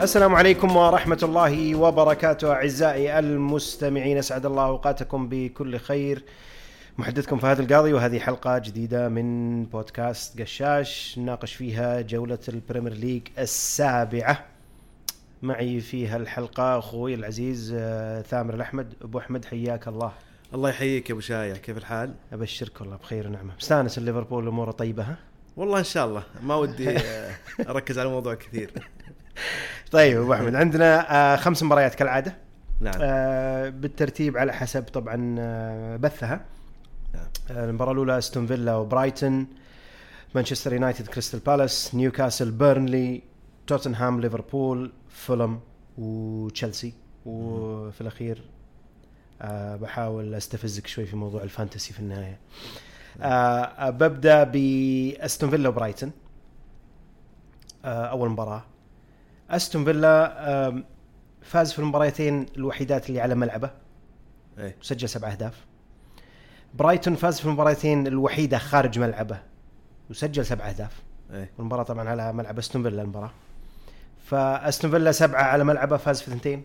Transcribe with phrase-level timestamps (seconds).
[0.00, 4.18] السلام عليكم ورحمة الله وبركاته أعزائي المستمعين.
[4.18, 6.22] أسعد الله أوقاتكم بكل خير.
[6.98, 14.44] محدثكم فهد القاضي وهذه حلقة جديدة من بودكاست قشاش نناقش فيها جولة البريمير ليج السابعة.
[15.42, 18.94] معي في هالحلقة أخوي العزيز آه، ثامر الأحمد.
[19.02, 20.12] أبو أحمد حياك الله.
[20.54, 21.56] الله يحييك يا أبو شايع.
[21.56, 23.54] كيف الحال؟ أبشرك والله بخير ونعمة.
[23.58, 25.16] مستانس ليفربول أموره طيبة ها؟
[25.56, 26.22] والله إن شاء الله.
[26.42, 27.34] ما ودي آه،
[27.68, 28.70] أركز على الموضوع كثير.
[29.92, 32.36] طيب أبو أحمد عندنا آه، خمس مباريات كالعادة.
[32.80, 32.94] نعم.
[33.00, 36.44] آه، بالترتيب على حسب طبعا آه، بثها.
[37.14, 37.26] نعم.
[37.50, 39.46] المباراة الأولى أستون فيلا وبرايتون
[40.34, 43.22] مانشستر يونايتد كريستال بالاس نيوكاسل بيرنلي
[43.66, 45.60] توتنهام ليفربول فولم
[45.98, 46.94] وتشيلسي.
[47.26, 48.42] وفي الأخير
[49.42, 52.38] آه بحاول أستفزك شوي في موضوع ال fantasy في النهاية.
[53.20, 56.10] آه آه، ببدأ بأستون فيلا وبرايتون.
[57.84, 58.64] آه أول مباراة.
[59.50, 60.82] أستون فيلا
[61.42, 63.70] فاز في المباراتين الوحيدات اللي على ملعبه.
[64.58, 64.76] إيه.
[64.80, 65.66] وسجل سبع أهداف.
[66.74, 69.38] برايتون فاز في المباراتين الوحيدة خارج ملعبه
[70.10, 71.02] وسجل سبع أهداف.
[71.32, 71.50] إيه.
[71.58, 73.30] والمباراه طبعا على ملعب أستون فيلا المباراة.
[74.24, 76.64] فأستون فيلا سبعة على ملعبه فاز في ثنتين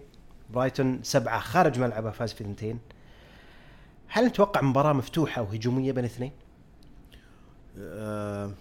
[0.49, 2.79] برايتون سبعة خارج ملعبه فاز في ثنتين
[4.07, 6.31] هل نتوقع مباراة مفتوحة وهجوميه بين الاثنين؟
[7.79, 8.51] آه،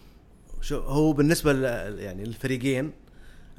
[0.61, 2.93] شو هو بالنسبة يعني للفريقين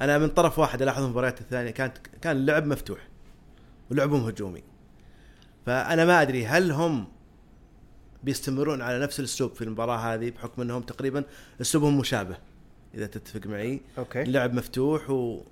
[0.02, 3.00] أنا من طرف واحد ألاحظ المباريات الثانية كانت كان اللعب مفتوح.
[3.92, 4.64] ولعبهم هجومي.
[5.66, 7.08] فأنا ما أدري هل هم
[8.24, 11.24] بيستمرون على نفس الأسلوب في المباراة هذه بحكم إنهم تقريبا
[11.62, 12.38] أسلوبهم مشابه
[12.94, 13.82] إذا تتفق معي.
[13.98, 14.22] أوكي.
[14.22, 15.44] اللعب مفتوح و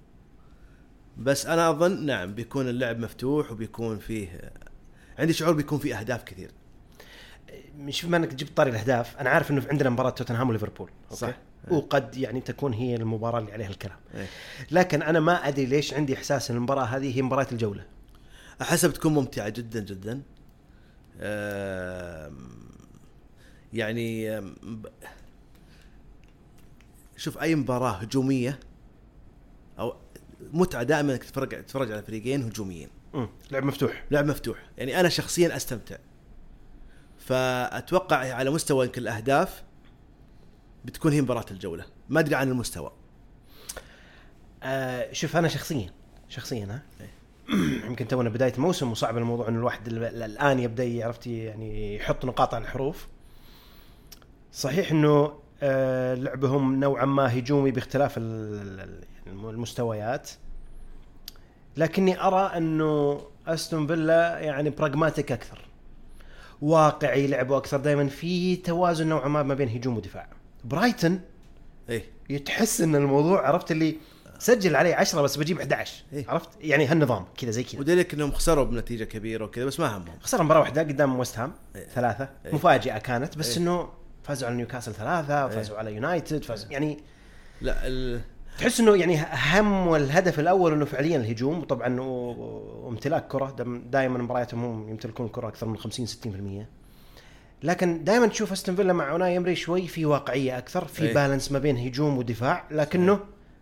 [1.18, 4.52] بس أنا أظن نعم بيكون اللعب مفتوح وبيكون فيه
[5.20, 6.52] عندي شعور بيكون فيه أهداف كثير.
[7.78, 11.34] مش بما إنك جبت طاري الأهداف أنا عارف إنه عندنا مباراة توتنهام وليفربول؟ صح.
[11.68, 13.98] وقد يعني تكون هي المباراة اللي عليها الكلام.
[14.16, 14.28] إيه.
[14.72, 17.86] لكن أنا ما أدري ليش عندي إحساس إن المباراة هذه هي مباراة الجولة.
[18.62, 20.22] أحسها بتكون ممتعة جدا جدا.
[23.74, 24.42] يعني
[27.18, 28.60] شوف أي مباراة هجومية
[29.80, 29.96] أو
[30.54, 32.90] متعة دائما إنك تتفرج تتفرج على فريقين هجوميين.
[33.52, 34.04] لعب مفتوح.
[34.12, 34.70] لعب مفتوح.
[34.78, 35.98] يعني أنا شخصيا أستمتع.
[37.18, 39.64] فأتوقع على مستوى يمكن الأهداف
[40.86, 41.86] بتكون هي مباراة الجولة.
[42.10, 42.92] ما أدري عن المستوى.
[44.64, 45.92] آه شوف أنا شخصيا
[46.30, 47.10] شخصيا ها؟ إيه.
[47.88, 52.26] يمكن تونا بداية موسم وصعب الموضوع ان الواحد ال- ال- الآن يبدأ عرفتي يعني يحط
[52.26, 53.08] نقاط على الحروف.
[54.54, 60.30] صحيح إنه آه لعبهم نوعا ما هجومي باختلاف يعني المستويات.
[61.78, 65.66] لكني أرى إنه أستون فيلا يعني براغماتيك أكثر.
[66.62, 67.78] واقعي لعبوا أكثر.
[67.78, 70.28] دائما في توازن نوعا ما ما بين هجوم ودفاع.
[70.64, 71.22] برايتون
[71.90, 72.04] إيه.
[72.46, 73.96] تحس إن الموضوع عرفت اللي
[74.40, 76.26] سجل عليه 10 بس بجيب 11 إيه.
[76.30, 77.80] عرفت؟ يعني هالنظام كذا زي كذا.
[77.80, 80.20] ودليلك إنهم خسروا بنتيجة كبيرة وكذا بس ما همهم.
[80.22, 81.88] خسر مباراة واحدة قدام ويست هام إيه.
[81.88, 82.30] ثلاثة.
[82.46, 82.56] إيه.
[82.56, 83.58] مفاجأة كانت بس إيه.
[83.64, 83.90] إنه
[84.24, 86.98] فازوا على نيوكاسل ثلاثة فازوا على يونايتد فازوا يعني
[87.62, 88.22] لا ال...
[88.60, 93.56] تحس إنه يعني هم والهدف الأول إنه فعليا الهجوم وطبعا وامتلاك كرة.
[93.92, 96.10] دائما مبارياتهم هم يمتلكون كرة أكثر من 50 60%
[97.64, 101.14] لكن دائما تشوف أستون فيلا مع عناي إمري شوي في واقعية أكثر في إيه.
[101.14, 103.20] بالانس ما بين هجوم ودفاع لكنه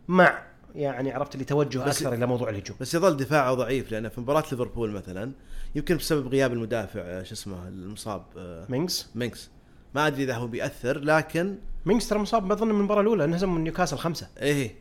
[0.08, 0.44] مع
[0.76, 2.78] يعني عرفت اللي توجه أكثر إلى موضوع الهجوم.
[2.80, 5.32] بس يظل دفاعه ضعيف لأنه في مباراة ليفربول مثلا
[5.76, 9.50] يمكن بسبب غياب المدافع آه، شو اسمه المصاب آه، مينجز مينكس.
[9.96, 11.56] ما أدري إذا هو بيأثر لكن
[11.86, 14.28] مينجز ترى مصاب بظن من المباراة الأولى انهزم من نيوكاسل خمسة.
[14.42, 14.76] إيه.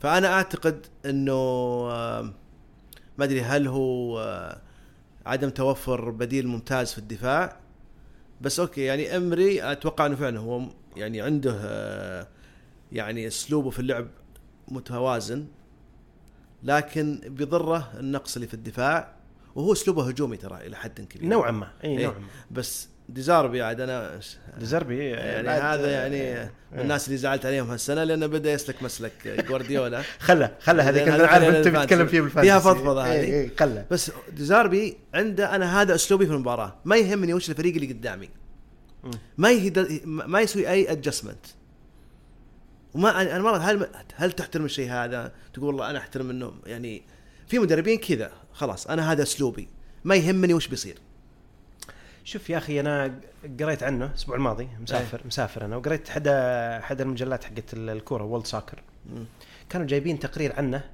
[0.00, 1.34] فأنا أعتقد إنه
[3.18, 4.60] ما أدري هل هو آه،
[5.26, 7.56] عدم توفر بديل ممتاز في الدفاع
[8.40, 10.62] بس okay يعني إمري أتوقع إنه فعلا هو
[10.96, 12.28] يعني عنده آه،
[12.92, 14.08] يعني أسلوبه في اللعب
[14.68, 15.46] متوازن
[16.62, 19.14] لكن بيضره النقص اللي في الدفاع
[19.54, 22.06] وهو أسلوبه هجومي ترى إلى حد كبير نوعا ما إي إيه.
[22.06, 24.20] نوعا ما بس ديزاربي عاد أنا
[24.58, 26.52] ديزربي يعني هذا يعني إيه.
[26.72, 30.02] من الناس اللي زعلت عليهم هالسنة لأنه بدأ يسلك مسلك جوارديولا.
[30.18, 31.68] خله خله هذيك أنا هذا عارف انت.
[31.68, 33.24] بتتكلم فيه بال fantasy فيها فضفضة إيه، هذه.
[33.24, 36.76] إيه، خله بس ديزاربي عنده أنا هذا أسلوبي في المباراة.
[36.84, 38.28] ما يهمني وش الفريق اللي قدامي.
[39.38, 40.00] ما يهد...
[40.04, 41.46] ما يسوي أي adjustment
[42.94, 47.02] وما أنا ما هل هل تحترم الشيء هذا؟ تقول والله أنا أحترم انه يعني
[47.46, 49.68] في مدربين كذا خلاص أنا هذا أسلوبي.
[50.04, 50.98] ما يهمني وش بيصير.
[52.24, 53.20] شوف يا أخي أنا
[53.60, 55.26] قريت عنه الأسبوع الماضي مسافر إيه.
[55.26, 58.82] مسافر أنا وقريت احد احد المجلات حقت الكورة وولد ساكر.
[59.70, 60.84] كانوا جايبين تقرير عنه.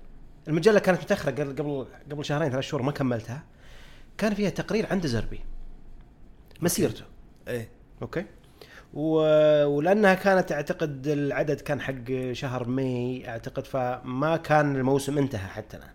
[0.49, 3.43] المجلة كانت متأخرة قبل قبل قبل شهرين ثلاث شهور ما كملتها.
[4.19, 5.41] كان فيها تقرير عن ديزربي.
[6.61, 7.05] مسيرته.
[7.49, 7.69] إيه.
[8.03, 8.25] okay.
[8.95, 15.77] و- ولأنها كانت أعتقد العدد كان حق شهر ماي أعتقد فما كان الموسم انتهى حتى
[15.77, 15.91] الآن.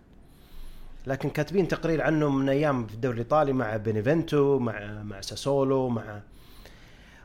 [1.06, 6.20] لكن كاتبين تقرير عنه من أيام في الدوري الإيطالي مع بينيفنتو مع مع ساسولو مع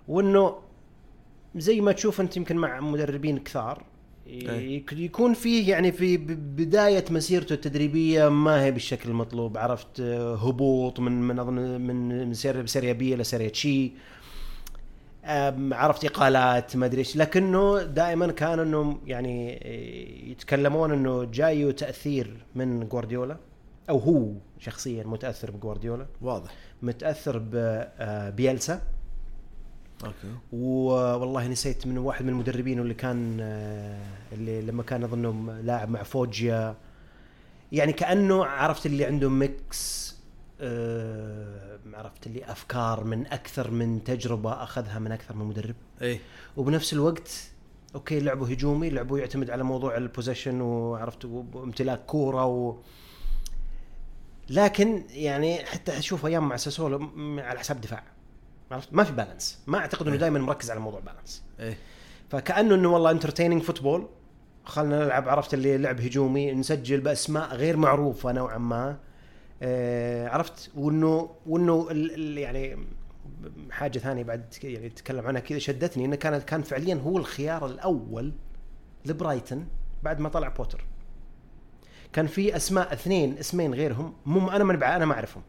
[0.07, 0.55] وإنه
[1.55, 3.83] زي ما تشوف أنت يمكن مع مدربين كثار.
[4.91, 9.57] يكون فيه يعني في بداية مسيرته التدريبية ما هي بالشكل المطلوب.
[9.57, 13.91] عرفت آه، هبوط من من أظن من من سير- سيريا بي إلى سيريا تشي.
[15.71, 17.17] عرفت إقالات ما أدري إيش.
[17.17, 23.37] لكنه دائما كان انه يعني آه، يتكلمون إنه جاية تأثير من جوارديولا
[23.91, 26.51] أو هو شخصيا متأثر بجوارديولا؟ واضح.
[26.81, 28.81] متأثر ببيلسا
[30.05, 30.35] okay.
[30.51, 36.03] والله نسيت من واحد من المدربين اللي كان آه، اللي لما كان اظنه لاعب مع
[36.03, 36.75] فوجيا.
[37.71, 40.15] يعني كأنه عرفت اللي عنده mix
[40.61, 45.75] آه، عرفت اللي أفكار من أكثر من تجربة أخذها من أكثر من مدرب.
[46.01, 46.19] إيه.
[46.57, 47.51] وبنفس الوقت
[47.95, 52.77] okay لعبه هجومي لعبه يعتمد على موضوع ال possession وعرفت وامتلاك كورة و
[54.51, 58.03] لكن يعني حتى أشوف أيام مع ساسولو على حساب دفاع.
[58.71, 60.19] عرفت؟ ما في balance ما أعتقد إنه إيه.
[60.19, 61.77] دائما مركز على موضوع balance إيه.
[62.29, 64.07] فكأنه إنه والله entertaining football
[64.65, 68.97] خلنا نلعب عرفت اللي لعب هجومي نسجل بأسماء غير معروفة نوعا ما.
[69.61, 71.87] آه عرفت؟ وإنه وإنه
[72.39, 72.87] يعني
[73.71, 78.33] حاجة ثانية بعد يعني تتكلم عنها كذا شدتني إنه كان كان فعليا هو الخيار الأول
[79.05, 79.65] لبرايتن
[80.03, 80.85] بعد ما طلع بوتر.
[82.13, 85.43] كان في أسماء اثنين اسمين غيرهم مو أنا ما أنا ما أعرفهم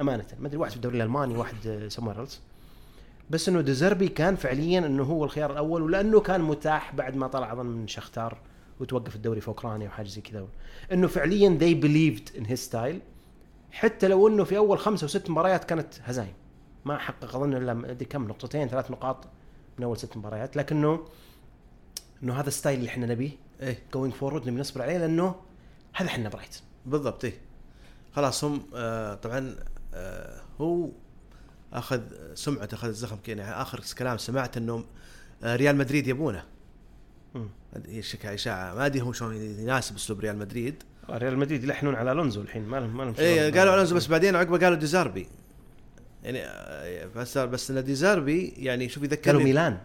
[0.00, 0.24] أمانة.
[0.40, 2.26] ما أدري واحد في الدوري الألماني واحد سموير
[3.30, 7.52] بس إنه ديزربي كان فعليا إنه هو الخيار الأول ولأنه كان متاح بعد ما طلع
[7.52, 8.38] أظن من شختار
[8.80, 10.46] وتوقف الدوري في اوكرانيا وحاجة زي كذا.
[10.92, 12.96] إنه فعليا they believed in his style.
[13.72, 16.32] حتى لو إنه في أول خمسة وست مباريات كانت هزايم.
[16.84, 19.24] ما حقق أظن إلا أدري كم نقطتين ثلاث نقاط
[19.78, 20.56] من أول ست مباريات.
[20.56, 21.06] لكنه
[22.22, 23.30] إنه هذا ال style اللي إحنا نبيه
[23.60, 25.34] إيه going forward نبي نصبر عليه لأنه
[25.94, 27.38] هذا إحنا برايتن بالضبط إيه.
[28.16, 29.56] خلاص هم آه طبعا
[29.94, 30.90] آه هو
[31.72, 32.00] أخذ
[32.34, 34.84] سمعة أخذ الزخم يعني آخر كلام سمعت انه
[35.42, 36.44] آه ريال مدريد يبونه.
[37.88, 38.74] هي شكا إشاعة.
[38.74, 40.82] ما أدري هو شلون يناسب أسلوب ريال مدريد.
[41.10, 42.64] ريال مدريد يلحنون على ألونزو الحين.
[42.64, 43.14] ما لهم ما لهم.
[43.18, 45.26] إيه قالوا ألونزو بس بعدين عقبه قالوا ديزاربي
[46.22, 49.78] يعني آه، بس بس إن ديزاربي يعني شوف يذكرني قالوا ميلان.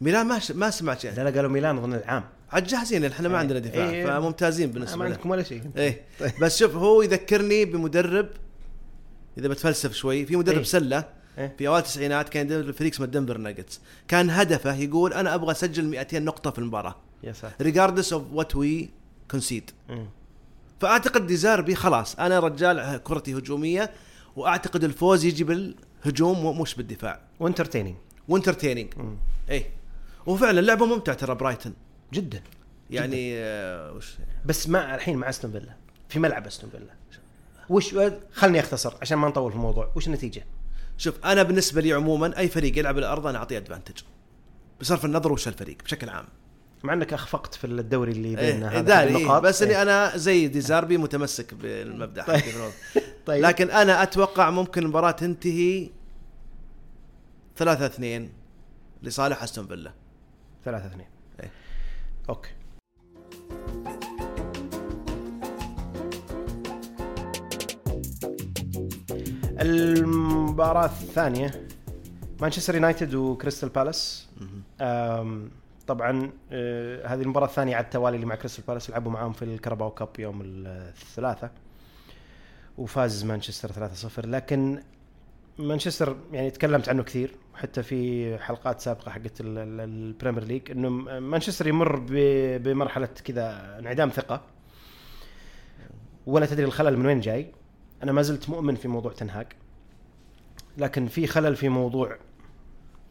[0.00, 1.12] ميلان ما ش- ما سمعت شيء.
[1.14, 3.40] لا لا قالوا ميلان أظن العام عاد جاهزين إحنا ما إيه.
[3.40, 4.06] عندنا دفاع إيه.
[4.06, 5.62] فممتازين ما بالنسبة لنا عندكم ولا شيء.
[5.76, 6.02] إيه.
[6.20, 6.32] طيب.
[6.40, 8.28] بس شوف هو يذكرني بمدرب
[9.38, 10.62] إذا بتفلسف شوي في مدرب إيه.
[10.64, 11.04] سلة
[11.38, 11.54] إيه.
[11.58, 13.80] في أوائل التسعينات كان يدرب فريق اسمه دنفر ناجتس.
[14.08, 16.96] كان هدفه يقول أنا أبغى أسجل 200 نقطة في المباراة.
[17.22, 17.64] يا ساتر.
[17.64, 18.88] regardless of what we
[19.30, 19.70] concede.
[20.80, 23.90] فأعتقد ديزاربي خلاص أنا رجال كرتي هجومية
[24.36, 27.20] وأعتقد الفوز يجي بالهجوم مش بالدفاع.
[27.40, 27.94] و entertaining
[28.28, 28.88] و entertaining
[29.50, 29.66] إيه.
[30.26, 31.72] وفعلا لعبه ممتعة ترى برايتن.
[32.12, 32.42] جدا.
[32.90, 34.14] يعني آه وش؟
[34.46, 35.76] بس مع الحين مع أستون فيلا.
[36.08, 36.94] في ملعب أستون فيلا.
[37.68, 37.94] وش
[38.32, 39.92] خلني أختصر عشان ما نطول في الموضوع.
[39.96, 40.44] وش النتيجة؟
[40.98, 44.02] شوف أنا بالنسبة لي عموما أي فريق يلعب الأرض أنا أعطيه advantage
[44.80, 46.26] بصرف النظر وش الفريق بشكل عام.
[46.84, 48.68] مع إنك أخفقت في الدوري اللي إيه بيننا.
[48.68, 49.38] هذا داري في إيه.
[49.38, 49.82] بس إيه.
[49.82, 52.42] أنا زي ديزاربي متمسك بالمبدأ طيب.
[53.26, 53.44] طيب.
[53.44, 55.90] لكن أنا أتوقع ممكن المباراة تنتهي
[57.56, 58.30] 3 2
[59.02, 59.92] لصالح أستون فيلا.
[60.66, 61.06] ثلاثة اثنين.
[61.42, 61.50] إيه.
[62.28, 62.50] okay.
[69.60, 71.68] المباراة الثانية
[72.40, 74.28] مانشستر يونايتد وكريستال بالاس.
[75.86, 79.48] طبعا أه، هذه المباراة الثانية على التوالي اللي مع كريستال بالاس لعبوا معاهم في ال
[79.48, 81.50] Carabao Cup يوم الثلاثاء
[82.78, 84.82] وفاز مانشستر 3-0 لكن
[85.58, 90.70] مانشستر يعني تكلمت عنه كثير وحتى في حلقات سابقة حقت ال- ال- ال Premier League
[90.70, 90.88] إنه
[91.20, 92.06] مانشستر يمر
[92.58, 94.42] بمرحلة كذا انعدام ثقة.
[96.26, 97.52] ولا تدري الخلل من وين جاي.
[98.02, 99.46] أنا ما زلت مؤمن في موضوع تنهاج
[100.78, 102.16] لكن في خلل في موضوع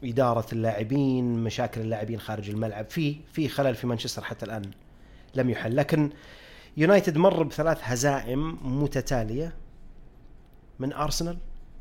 [0.04, 4.72] إدارة اللاعبين مشاكل اللاعبين خارج الملعب في في خلل في مانشستر حتى الآن
[5.36, 5.76] لم يحل.
[5.76, 6.10] لكن
[6.78, 9.56] يونايتد مر بثلاث هزائم متتالية
[10.80, 11.38] من أرسنال.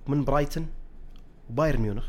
[0.06, 0.66] من برايتن
[1.50, 2.04] وبايرن ميونخ.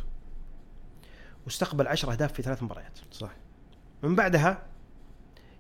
[1.46, 3.00] واستقبل 10 أهداف في ثلاث مباريات.
[3.12, 3.32] صح
[4.04, 4.66] من بعدها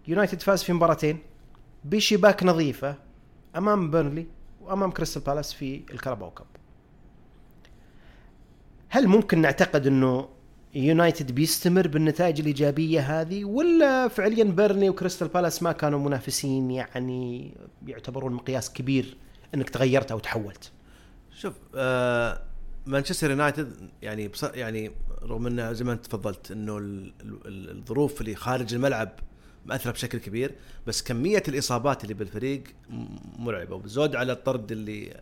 [0.07, 1.19] يونايتد فاز في مباراتين
[1.83, 2.95] بشباك نظيفة
[3.55, 4.27] أمام بيرنلي
[4.61, 6.47] وأمام كريستال بالاس في ال Carabao Cup.
[8.89, 10.29] هل ممكن نعتقد إنه
[10.75, 17.53] يونايتد بيستمر بالنتائج الإيجابية هذه ولا فعليا بيرنلي وكريستال بالاس ما كانوا منافسين؟ يعني
[17.87, 19.17] يعتبرون مقياس كبير
[19.53, 20.71] إنك تغيرت أو تحولت.
[21.39, 22.41] شوف آه
[22.85, 24.91] مانشستر يونايتد يعني بص يعني
[25.23, 27.13] رغم إنه زي ما أنت تفضلت إنه ال-
[27.45, 29.09] ال- الظروف اللي خارج الملعب
[29.65, 30.51] مأثرة بشكل كبير
[30.87, 32.63] بس كمية الإصابات اللي بالفريق
[33.39, 33.75] مرعبة.
[33.75, 35.13] وبزود على الطرد اللي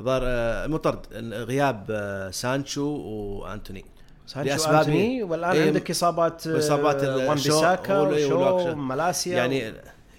[0.00, 3.84] ظهر آه، مو طرد غياب آه، سانشو وأنتوني.
[4.26, 8.78] سانشو لأسباب- انتوني والآن إيه، عندك إصابات آه، وإصابات ال- وان بيساكا وشو والأكشن.
[8.78, 9.72] مالاسيا يعني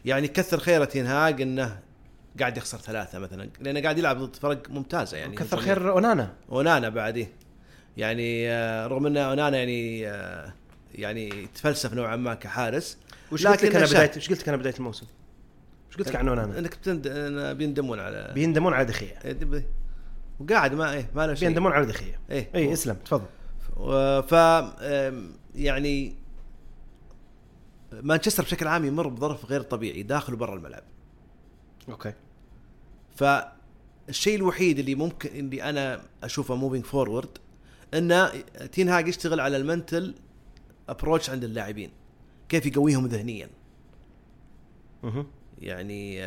[0.05, 1.79] يعني كثر خيره تنهاج إنه
[2.39, 5.35] قاعد يخسر ثلاثة مثلا لأنه قاعد يلعب ضد فرق ممتازة يعني.
[5.35, 6.33] كثر خير أونانا.
[6.51, 7.29] أونانا بعد إيه.
[7.97, 10.53] يعني آه، رغم إن أونانا يعني آه،
[10.95, 12.97] يعني تفلسف نوعا ما كحارس
[13.31, 15.05] وش قلت لك أنا بدايه وش قلت لك أنا بداية الموسم؟
[15.89, 17.07] وش قلت لك عن أونانا؟ إنك بتند...
[17.57, 19.19] بيندمون على بيندمون على دي خيا.
[19.25, 19.65] إيه،
[20.39, 21.47] وقاعد ما إيه ما له شيء.
[21.47, 22.19] بيندمون على دي خيا.
[22.31, 23.25] إيه اي اسلم تفضل.
[24.23, 24.31] ف
[25.55, 26.15] يعني
[27.91, 30.83] مانشستر بشكل عام يمر بظرف غير طبيعي داخل وبرا الملعب.
[31.89, 32.13] أوكي.
[33.15, 37.37] فالشيء الوحيد اللي ممكن اللي أنا أشوفه moving forward
[37.93, 38.29] انه
[38.71, 40.15] تين هاج يشتغل على ال mental
[40.89, 41.91] approach عند اللاعبين.
[42.49, 43.49] كيف يقويهم ذهنيا.
[45.03, 45.25] مه.
[45.59, 46.21] يعني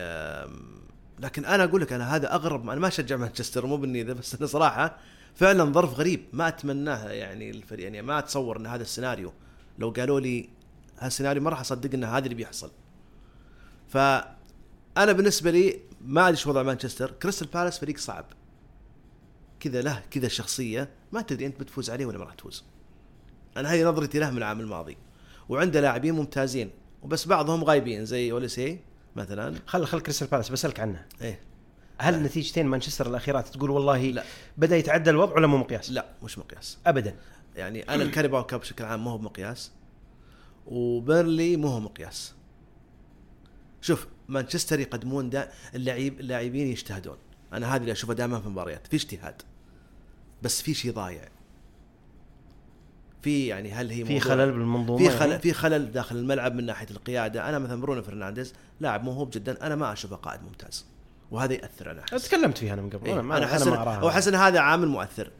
[1.18, 4.34] لكن أنا أقول لك أنا هذا أغرب أنا ما أشجع مانشستر مو بالنية ذا بس
[4.34, 4.98] انه صراحة
[5.34, 6.24] فعلا ظرف غريب.
[6.32, 9.32] ما أتمناه يعني الفريق يعني ما أتصور إن هذا السيناريو.
[9.78, 10.48] لو قالوا لي
[10.98, 12.70] هالسيناريو ما راح أصدق إن هذا اللي بيحصل.
[14.96, 17.10] فانا بالنسبة لي ما أدري إيش وضع مانشستر.
[17.10, 18.24] كريستال بالاس فريق صعب.
[19.60, 22.64] كذا له كذا شخصية ما تدري أنت بتفوز عليه ولا ما راح تفوز.
[23.56, 24.96] أنا هذه نظرتي له من العام الماضي.
[25.48, 26.70] وعنده لاعبين ممتازين.
[27.02, 28.78] وبس بعضهم غايبين زي أوليسي
[29.16, 29.54] مثلا.
[29.66, 31.06] خل خل كريستال بالاس بسألك عنه.
[31.20, 31.40] إيه.
[31.98, 34.24] هل نتيجتين مانشستر الأخيرات تقول والله لا.
[34.56, 36.78] بدأ يتعدى الوضع ولا مو مقياس؟ لا مش مقياس.
[36.86, 37.16] ابدا.
[37.56, 39.72] يعني أنا ال Carabao Cup بشكل عام ما هو بمقياس
[40.66, 42.34] وبيرلي مو هو مقياس.
[43.80, 47.16] شوف مانشستر يقدمون دا اللعيب اللاعبين يجتهدون.
[47.52, 48.86] أنا هذا اللي أشوفه دائما في المباريات.
[48.86, 49.42] في اجتهاد.
[50.42, 51.28] بس في شيء ضايع.
[53.22, 56.66] في يعني هل هي في خلل بالمنظومة في يعني؟ خلل في خلل داخل الملعب من
[56.66, 57.48] ناحية القيادة.
[57.48, 59.66] أنا مثلا برونو فرنانديز لاعب موهوب جدا.
[59.66, 60.86] أنا ما أشوفه قائد ممتاز.
[61.30, 63.06] وهذا يأثر أنا احس تكلمت فيها أنا من قبل.
[63.06, 63.66] إيه، أنا احس.
[63.66, 65.30] أو احس ان هذا عامل مؤثر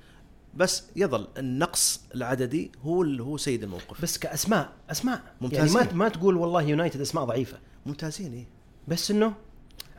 [0.54, 4.02] بس يظل النقص العددي هو اللي هو سيد الموقف.
[4.02, 5.22] بس كاسماء أسماء.
[5.40, 5.76] ممتازين.
[5.76, 7.58] يعني ما ما تقول والله يونايتد أسماء ضعيفة.
[7.86, 8.46] ممتازين إيه.
[8.88, 9.32] بس إنه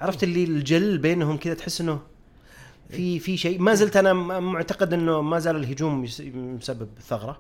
[0.02, 2.00] عرفت اللي الجل بينهم كذا تحس إنه
[2.90, 3.62] في في شيء.
[3.62, 7.40] ما زلت أنا معتقد إنه ما زال الهجوم مسبب ثغرة.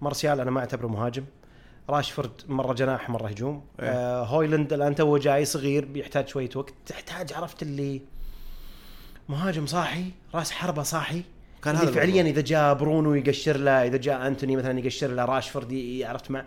[0.00, 1.24] مارسيال أنا ما أعتبره مهاجم.
[1.90, 3.64] راشفورد مرة جناح مرة هجوم.
[3.80, 3.88] إيه.
[3.88, 6.74] آه هويلوند الآن تو جاي صغير بيحتاج شوية وقت.
[6.86, 8.02] تحتاج عرفت اللي
[9.28, 10.04] مهاجم صاحي
[10.34, 11.22] راس حربة صاحي.
[11.62, 12.22] كان اللي هذا فعليا.
[12.22, 16.44] إذا جاء برونو يقشر له إذا جاء أنتوني مثلا يقشر له راشفورد عرفت مع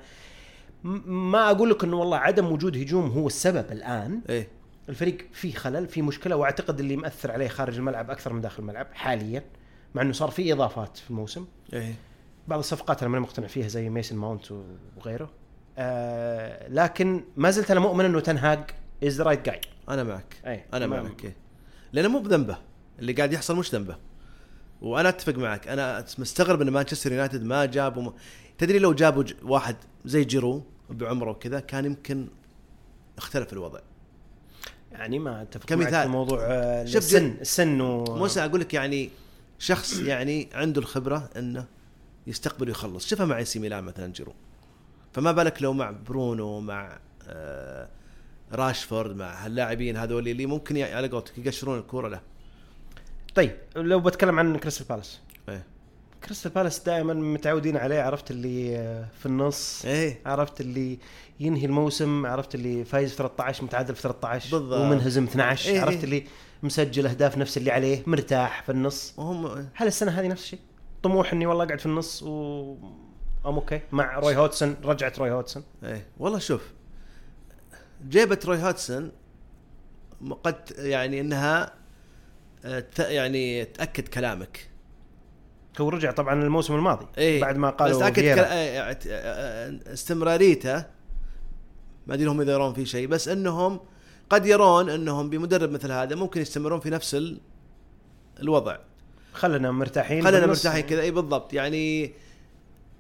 [0.84, 4.22] ما أقول لك إنه والله عدم وجود هجوم هو السبب الآن.
[4.30, 4.48] إيه.
[4.90, 8.88] الفريق فيه خلل في مشكلة وأعتقد اللي مأثر عليه خارج الملعب أكثر من داخل الملعب
[8.94, 9.44] حاليا
[9.96, 11.46] مع إنه صار في إضافات في الموسم.
[11.74, 11.96] إيه.
[12.48, 14.52] بعض الصفقات أنا ماني مقتنع فيها زي ميسن ماونت
[14.98, 15.30] وغيره.
[15.78, 18.60] آه لكن ما زلت أنا مؤمن إنه تنهاج
[19.04, 20.36] is the right guy أنا معك.
[20.46, 20.64] أي.
[20.74, 21.36] أنا معك إيه.
[21.94, 22.58] لأنه مو بذنبه
[23.00, 23.98] اللي قاعد يحصل مش ذنبه
[24.82, 25.68] وأنا أتفق معك.
[25.68, 28.14] أنا مستغرب إن مانشستر يونايتد ما جابوا م...
[28.58, 29.34] تدري لو جابوا ج...
[29.44, 32.28] واحد زي جيرو بعمره وكذا كان يمكن
[33.18, 33.80] اختلف الوضع.
[34.92, 35.94] يعني ما أتفق كمثال.
[35.94, 39.10] معك في موضوع آه السن السن و مو سا- أقول لك يعني
[39.60, 41.66] شخص يعني عنده الخبرة إنه
[42.28, 43.08] يستقبل ويخلص.
[43.08, 44.34] شوفها مع إيه سي ميلان مثلا جيرو.
[45.14, 47.90] فما بالك لو مع برونو مع آه
[48.52, 52.22] راشفورد مع هاللاعبين هذول اللي ممكن على قولتك يقشرون الكورة له.
[53.40, 55.20] طيب لو بتكلم عن كريستال بالاس
[55.50, 55.64] إيه
[56.24, 61.00] كريستال بالاس دائما متعودين عليه عرفت اللي آه، في النص إيه عرفت اللي
[61.40, 64.80] ينهي الموسم عرفت اللي فايز في 13 متعادل في 13 بالضبط.
[64.82, 66.04] ومنهزم 12 إيه عرفت.
[66.04, 66.24] اللي
[66.64, 70.60] مسجل أهداف نفس اللي عليه مرتاح في النص وهم هل السنة هذه نفس الشيء؟
[71.04, 72.74] طموح إني والله أقعد في النص و
[73.46, 76.62] أم أوكي مع روي هودسون رجعت روي هودسون إيه والله شوف
[78.10, 79.12] جيبة روي هودسون
[80.22, 81.79] م- قد يعني إنها
[83.00, 84.70] يعني تأكد كلامك.
[85.82, 88.36] هو رجع طبعا الموسم الماضي إيه بعد ما قالوا بس تأكد فييرا.
[88.36, 88.42] كل...
[88.42, 90.86] آه، اعت- آه، استمراريته.
[92.08, 93.80] ما أدري هم إذا يرون في شيء بس إنهم
[94.30, 97.40] قد يرون إنهم بمدرب مثل هذا ممكن يستمرون في نفس ال...
[98.40, 98.78] الوضع.
[99.34, 100.48] خلنا مرتاحين بالنص.
[100.48, 101.54] مرتاحين كذا إي بالضبط.
[101.54, 102.14] يعني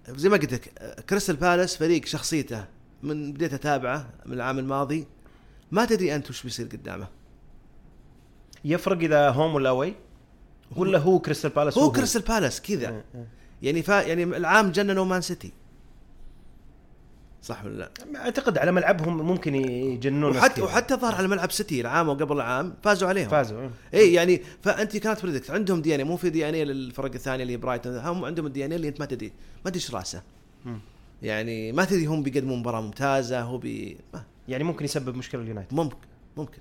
[0.09, 2.65] زي ما قلت لك آه، كريستال بالاس فريق شخصيته
[3.03, 5.07] من بديت أتابعه من العام الماضي.
[5.71, 7.07] ما تدري أنت وش بيصير قدامه.
[8.65, 9.93] يفرق إذا home ولا away
[10.75, 12.89] ولا هو كريستال بالاس هو كريستال بالاس كذا.
[12.89, 13.27] إيه، إيه.
[13.61, 15.51] يعني فا يعني العام جننوا مان سيتي
[17.41, 20.61] صح ولا لا؟ أعتقد على ملعبهم ممكن يجنون وحتى.
[20.61, 23.29] وحتى ظهر على ملعب سيتي العام وقبل العام فازوا عليهم.
[23.29, 27.97] فازوا اي يعني فانت كانت بريدكت عندهم DNA مو في DNA للفرق الثانية اللي برايتون.
[27.97, 29.31] هم عندهم ال DNA اللي أنت ما تدري.
[29.65, 30.23] ما تدري راسه.
[31.21, 34.23] يعني ما تدري هم بيقدمون مباراة ممتازة هو بي ما.
[34.47, 35.73] يعني ممكن يسبب مشكلة اليونايتد.
[35.73, 35.97] ممكن
[36.37, 36.59] ممكن.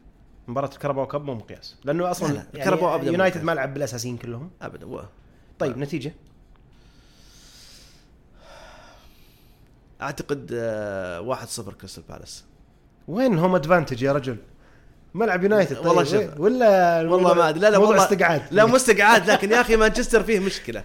[0.48, 1.76] مباراة الكاراباو كاب مو مقياس.
[1.84, 3.42] لأنه أصلا لا، لا، يعني الكاراباو أبداً مو يونايتد.
[3.42, 4.50] ما لعب بالأساسيين كلهم.
[4.62, 5.02] ابدا و...
[5.58, 6.14] طيب نتيجة؟
[10.02, 12.44] أعتقد آه 1-0 كريستال بالاس.
[13.08, 14.36] وين home advantage يا رجل؟
[15.14, 16.40] ملعب يونايتد طيب والله شوف.
[16.40, 17.60] ولا والله ما أدري.
[17.60, 18.42] لا لا والله استبعاد.
[18.50, 20.84] لا مو استبعاد لكن يا أخي مانشستر فيه مشكلة.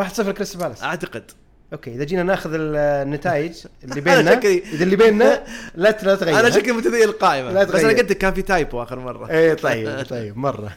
[0.00, 0.82] 1-0 كريستال بالاس.
[0.82, 1.30] أعتقد.
[1.74, 5.24] أوكي إذا جينا ناخذ النتائج اللي بيننا شكلي- اذا اللي بيننا
[5.74, 6.40] لا لا تغير.
[6.40, 7.98] أنا شكلي متذيل القائمة لا بس أنا تغير.
[7.98, 9.30] قلت كان في typo آخر مرة.
[9.30, 10.72] إيه طيب طيب مرة.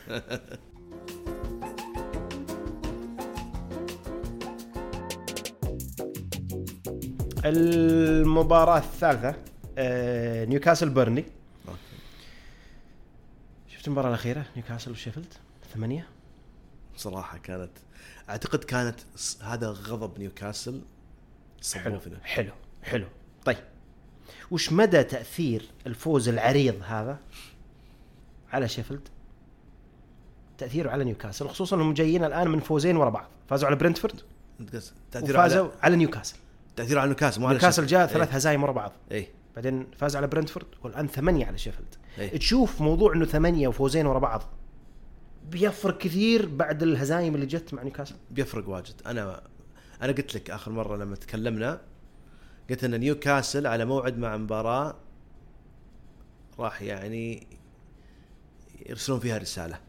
[7.45, 9.35] المباراة الثالثة
[9.77, 11.25] آه، نيوكاسل بيرنلي
[13.67, 15.33] شفت المباراة الأخيرة؟ نيوكاسل وشيفيلد
[15.73, 16.07] ثمانية.
[16.97, 17.69] صراحة كانت
[18.29, 19.00] أعتقد كانت
[19.41, 20.81] هذا غضب نيوكاسل
[21.75, 22.17] حلو فينا.
[22.24, 22.51] حلو
[22.84, 23.05] حلو.
[23.46, 23.57] طيب
[24.51, 27.19] وش مدى تأثير الفوز العريض هذا
[28.51, 29.07] على شيفيلد؟
[30.57, 34.22] تأثيره على نيوكاسل خصوصا انهم جايين الآن من فوزين ورا بعض فازوا على برنتفورد
[35.12, 36.36] تأثيره على على نيوكاسل.
[36.75, 37.86] تأثيره على نيوكاسل مو على نيوكاسل.
[37.86, 38.13] جاء إيه.
[38.13, 38.91] ثلاث هزايم ورا بعض.
[39.12, 41.96] اي بعدين فاز على برنتفورد والآن ثمانية على شيفيلد.
[42.17, 42.38] إيه.
[42.38, 44.43] تشوف موضوع إنه ثمانية وفوزين ورا بعض
[45.51, 48.15] بيفرق كثير بعد الهزايم اللي جت مع نيوكاسل.
[48.31, 48.93] بيفرق واجد.
[49.05, 49.41] أنا
[50.01, 51.81] أنا قلت لك آخر مرة لما تكلمنا
[52.69, 54.95] قلت إن نيوكاسل على موعد مع مباراة
[56.59, 57.47] راح يعني
[58.89, 59.79] يرسلون فيها رسالة.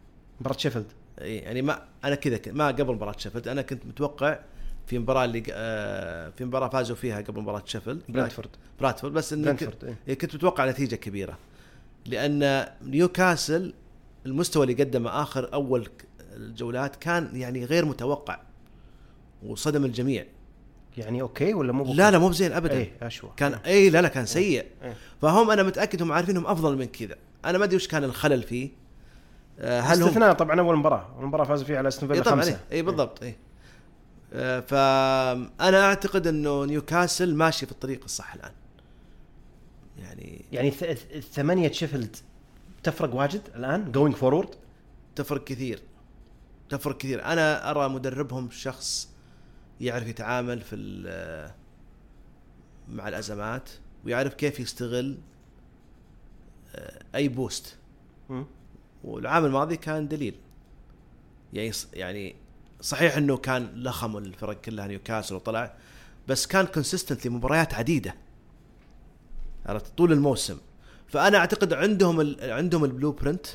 [0.40, 0.86] مباراة شيفيلد.
[1.18, 4.38] يعني ما أنا كذا ما قبل مباراة شيفيلد أنا كنت متوقع
[4.86, 8.02] في مباراة اللي آه، في مباراة فازوا فيها قبل مباراة شيفيلد.
[8.08, 8.50] برنتفورد
[8.80, 9.84] براتفورد بس اني كنت.
[10.08, 11.38] إيه، كنت متوقع نتيجة كبيرة.
[12.06, 13.74] لأن نيوكاسل
[14.28, 15.88] المستوى اللي قدمه آخر أول
[16.36, 18.40] الجولات كان يعني غير متوقع
[19.46, 20.26] وصدم الجميع.
[20.98, 22.72] يعني أوكي ولا مو لا لا مو بزين ابدا.
[22.74, 23.30] إيه أشوى.
[23.36, 24.66] كان اي لا لا كان سيء.
[24.82, 24.94] إيه.
[25.22, 27.16] فهم أنا متأكد هم عارفين إنهم أفضل من كذا.
[27.44, 28.70] أنا ما أدري وش كان الخلل فيه.
[29.60, 31.16] آه، هل هم استثناء طبعا أول مباراة.
[31.20, 32.52] المباراة فازوا فيها على أستون فيلا طبعا خمسة.
[32.52, 33.36] اي, اي بالضبط اي
[34.32, 38.52] آه، فانا أعتقد إنه نيوكاسل ماشي في الطريق الصح الآن.
[39.98, 42.16] يعني يعني ث- ث- ثمانية شيفيلد
[42.82, 44.54] تفرق واجد الآن going forward
[45.16, 45.82] تفرق كثير.
[46.68, 47.24] تفرق كثير.
[47.24, 49.08] أنا أرى مدربهم شخص
[49.80, 50.76] يعرف يتعامل في
[52.88, 53.70] مع الأزمات
[54.04, 55.18] ويعرف كيف يستغل
[56.74, 57.76] آه، أي boost
[59.04, 60.34] والعام الماضي كان دليل.
[61.52, 62.36] يعني يعني
[62.80, 65.74] صحيح إنه كان لخم الفرق كلها نيوكاسل وطلع
[66.28, 68.14] بس كان consistently مباريات عديدة.
[69.66, 70.58] عرفت؟ طول الموسم.
[71.08, 72.52] فأنا أعتقد عندهم ال...
[72.52, 73.46] عندهم ال blueprint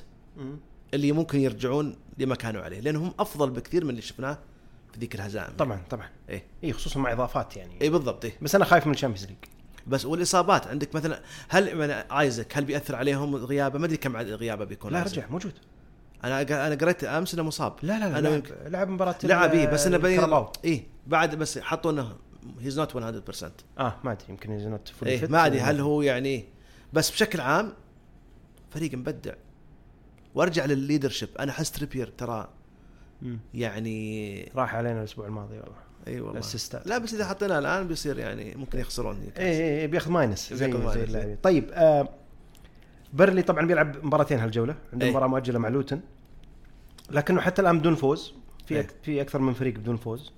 [0.93, 4.37] اللي ممكن يرجعون لما كانوا عليه لأنهم أفضل بكثير من اللي شفناه
[4.93, 5.53] في ذيك الهزائم.
[5.57, 6.09] طبعا طبعا.
[6.29, 6.43] إيه.
[6.63, 7.81] اي خصوصا مع إضافات يعني.
[7.81, 8.33] اي بالضبط إيه.
[8.41, 9.37] بس أنا خايف من الشامبيونز ليج
[9.87, 14.65] بس والإصابات عندك مثلا هل ايزك هل بيأثر عليهم غيابه ما أدري كم عدد غيابه
[14.65, 15.03] بيكون لا.
[15.03, 15.53] رجع موجود.
[16.23, 17.73] أنا أنا قريت أمس إنه مصاب.
[17.81, 19.97] لا لا لا أنا لعب, لعب مباراة لعب إيه بس انه.
[19.97, 20.19] بين
[20.65, 22.15] إيه بعد بس حطوا إنه
[22.61, 22.97] هيز نوت 100%
[23.79, 26.45] آه ما أدري يمكن اذا not full ما أدري هل هو يعني
[26.93, 27.73] بس بشكل عام
[28.71, 29.33] فريق مبدع
[30.35, 32.49] وارجع للل leadership أنا أحس تريبير ترى.
[33.53, 35.75] يعني راح علينا الأسبوع الماضي والله
[36.07, 36.87] أي والله الأسيستات.
[36.87, 39.43] لا بس إذا حطيناه الآن بيصير يعني ممكن يخسرون إيه نيوكاسل.
[39.43, 41.07] إيه إيه، بياخذ minus زي بياخذ minus، زي إيه.
[41.07, 42.09] اللاعبين طيب آه
[43.13, 45.11] بيرنلي طبعا بيلعب مباراتين هالجولة عنده إيه.
[45.11, 46.01] مباراة مؤجلة مع لوتن
[47.11, 48.33] لكنه حتى الآن بدون فوز
[48.65, 48.87] في إيه.
[49.03, 50.31] في أكثر من فريق بدون فوز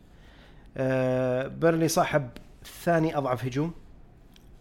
[0.77, 2.29] آه بيرنلي صاحب
[2.83, 3.73] ثاني أضعف هجوم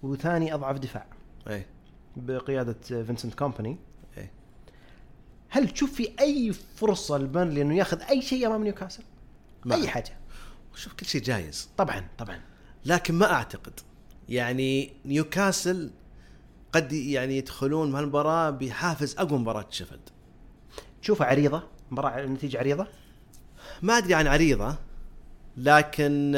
[0.02, 1.06] وثاني أضعف دفاع
[1.48, 1.73] إيه
[2.16, 3.76] بقيادة فينسنت كومباني.
[4.16, 4.30] إيه.
[5.48, 9.02] هل تشوف في أي فرصة لبيرنلي انه ياخذ أي شيء أمام نيوكاسل؟
[9.64, 10.16] ما أي حاجة.
[10.74, 11.68] شوف كل شيء جايز.
[11.76, 12.40] طبعا طبعا.
[12.84, 13.80] لكن ما أعتقد.
[14.28, 15.90] يعني نيوكاسل
[16.72, 20.08] قد يعني يدخلون بهالمباراة بحافز أقوى مباراة شيفيلد.
[21.02, 22.86] تشوفها عريضة؟ مباراة نتيجة عريضة؟
[23.82, 24.76] ما أدري عن عريضة
[25.56, 26.32] لكن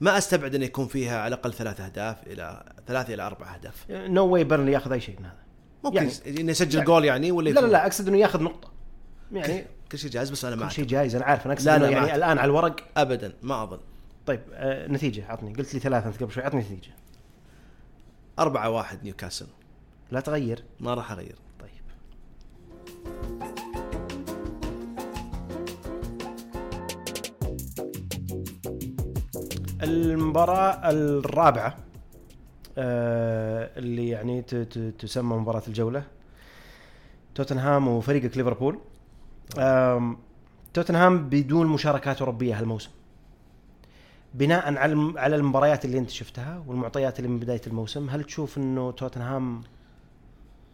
[0.00, 3.86] ما أستبعد انه يكون فيها على الأقل ثلاث أهداف إلى ثلاث إلى أربع أهداف.
[3.90, 5.38] no way بيرنلي ياخذ أي شيء من هذا.
[5.84, 6.84] ممكن يعني- يعني انه يسجل لا.
[6.84, 7.66] جول يعني ولا لا لا.
[7.66, 8.70] لا أقصد إنه ياخذ نقطة.
[9.32, 10.84] يعني كل شيء جايز بس أنا ما كل شيء.
[10.84, 12.14] جايز أنا عارف أنا أقصد لا، لا، يعني.
[12.14, 12.76] الآن على الورق.
[12.96, 13.78] ابدا ما أظن.
[14.26, 15.54] طيب آه نتيجة عطني.
[15.54, 16.94] قلت لي ثلاثة أنت قبل شوي عطني نتيجة.
[18.38, 19.46] أربعة واحد نيوكاسل.
[20.10, 20.64] لا تغير.
[20.80, 21.36] ما راح أغير.
[21.60, 21.70] طيب.
[29.84, 31.76] المباراة الرابعة
[32.78, 34.42] آه اللي يعني
[34.98, 36.04] تسمى مباراة الجولة.
[37.34, 38.78] توتنهام وفريقك ليفربول.
[40.74, 42.90] توتنهام بدون مشاركات أوروبية هالموسم.
[44.34, 48.90] بناء على على المباريات اللي أنت شفتها والمعطيات اللي من بداية الموسم هل تشوف إنه
[48.90, 49.62] توتنهام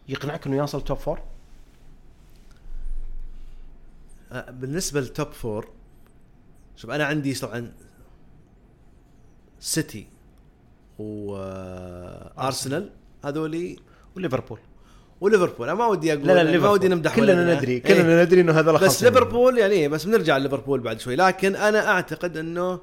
[0.09, 1.19] يقنعك إنه يوصل top four؟
[4.31, 5.67] آه، بالنسبة لل top four
[6.75, 7.71] شوف أنا عندي طبعا
[9.61, 10.07] سيتي
[10.99, 12.89] وأرسنال
[13.25, 13.77] هذولي
[14.15, 14.59] وليفربول.
[15.21, 16.73] وليفربول أنا ما ودي أقول لا لا ما ليفربول.
[16.73, 17.83] ودي نمدح كلنا ندري إيه.
[17.83, 21.15] كلنا ندري إنه هذول بس ليفربول يعني بس بنرجع لليفربول بعد شوي.
[21.15, 22.79] لكن أنا أعتقد إنه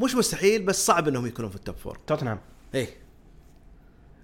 [0.00, 2.40] مش مستحيل بس صعب إنهم يكونون في ال top four توتنهام.
[2.74, 2.88] إيه.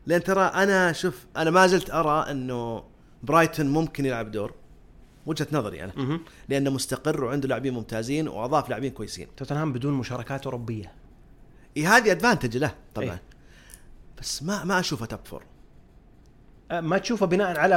[0.06, 2.84] لأن ترى أنا شوف أنا ما زلت أرى إنه
[3.22, 4.54] برايتون ممكن يلعب دور.
[5.26, 6.20] وجهة نظري أنا.
[6.48, 9.28] لأنه مستقر وعنده لاعبين ممتازين وأضاف لاعبين كويسين.
[9.36, 10.92] توتنهام بدون مشاركات أوروبية.
[11.78, 13.06] إيه هذه advantage له طبعا.
[13.06, 13.22] إيه.
[14.20, 15.42] بس ما ما أشوفه top four
[16.70, 17.74] أه، ما تشوفه بناء على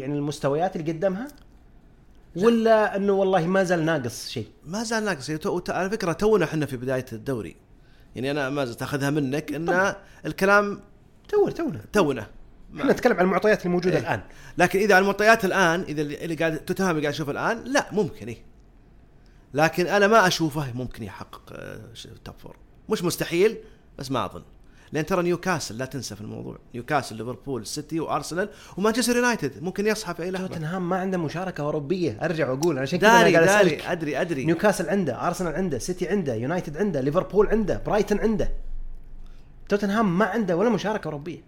[0.00, 1.28] يعني المستويات اللي قدمها؟
[2.36, 5.30] ولا إنه والله ما زال ناقص شيء؟ ما زال ناقص.
[5.70, 7.56] على فكرة تونا إحنا في بداية الدوري.
[8.16, 9.94] يعني أنا ما زلت أخذها منك إن
[10.26, 10.80] الكلام
[11.28, 11.80] تونا تونا.
[11.92, 12.26] تونا.
[12.76, 14.02] إحنا نتكلم عن المعطيات الموجودة إيه.
[14.02, 14.20] الآن.
[14.58, 18.42] لكن إذا المعطيات الآن إذا اللي قاعد توتنهام قاعد اشوفه الآن لا ممكن إيه.
[19.54, 21.80] لكن أنا ما أشوفه ممكن يحقق آه،
[22.24, 22.56] top four
[22.88, 23.56] مش مستحيل
[23.98, 24.42] بس ما أظن.
[24.92, 26.58] لأن ترى نيوكاسل لا تنسى في الموضوع.
[26.74, 29.62] نيوكاسل ليفربول السيتي وأرسنال ومانشستر يونايتد.
[29.62, 30.46] ممكن يصحى في أي لحظة.
[30.46, 32.18] توتنهام ما عنده مشاركة أوروبية.
[32.22, 33.66] أرجع وأقول عشان كذا داري قاعد داري.
[33.66, 33.86] أسألك.
[33.86, 34.44] أدري أدري.
[34.44, 38.52] نيوكاسل عنده أرسنال عنده سيتي عنده يونايتد عنده ليفربول عنده برايتون عنده.
[39.68, 41.42] توتنهام ما عنده ولا مشاركة أوروبية.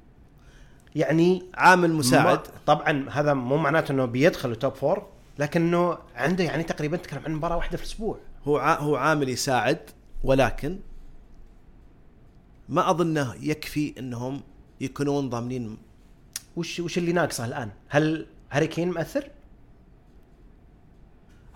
[0.94, 2.40] يعني عامل مساعد.
[2.66, 5.06] طبعا هذا مو معناته إنه بيدخل ال top four
[5.38, 8.18] لكنه عنده يعني تقريبا تتكلم عن مباراة واحدة في الأسبوع.
[8.44, 8.74] هو ع...
[8.80, 9.78] هو عامل يساعد
[10.24, 10.78] ولكن
[12.68, 14.40] ما أظنه يكفي إنهم
[14.80, 15.76] يكونون ضامنين
[16.56, 19.30] وش وش اللي ناقصه الآن؟ هل هاري كين مأثر؟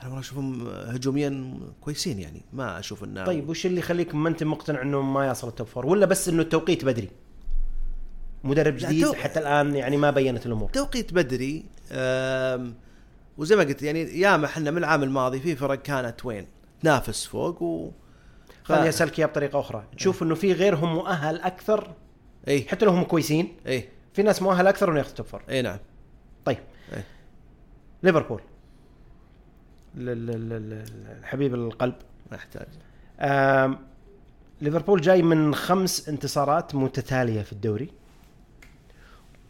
[0.01, 4.44] أنا والله أشوفهم هجوميا كويسين يعني ما أشوف إنه طيب وش اللي يخليك ما أنت
[4.44, 7.11] مقتنع إنه ما يصل ال top four ولا بس إنه التوقيت بدري؟
[8.44, 12.75] مدرب جديد تو- حتى الآن يعني ما بينت الأمور توقيت بدري أم...
[13.38, 16.46] وزي ما قلت يعني ياما إحنا من العام الماضي في فرق كانت وين
[16.83, 17.90] تنافس فوق و
[18.64, 21.92] خليني أسألك اياها بطريقة أخرى، تشوف إنه في غيرهم مؤهل أكثر
[22.49, 22.64] إي.
[22.68, 23.88] حتى لو هم كويسين إي.
[24.12, 25.42] في ناس مؤهل أكثر إنه ياخذ top four.
[25.51, 25.79] إي نعم.
[26.44, 26.59] طيب.
[26.92, 27.05] إيه.
[28.03, 28.40] ليفربول.
[29.96, 31.94] الحبيب القلب.
[32.31, 32.66] ما يحتاج.
[34.61, 37.90] ليفربول جاي من خمس انتصارات متتالية في الدوري.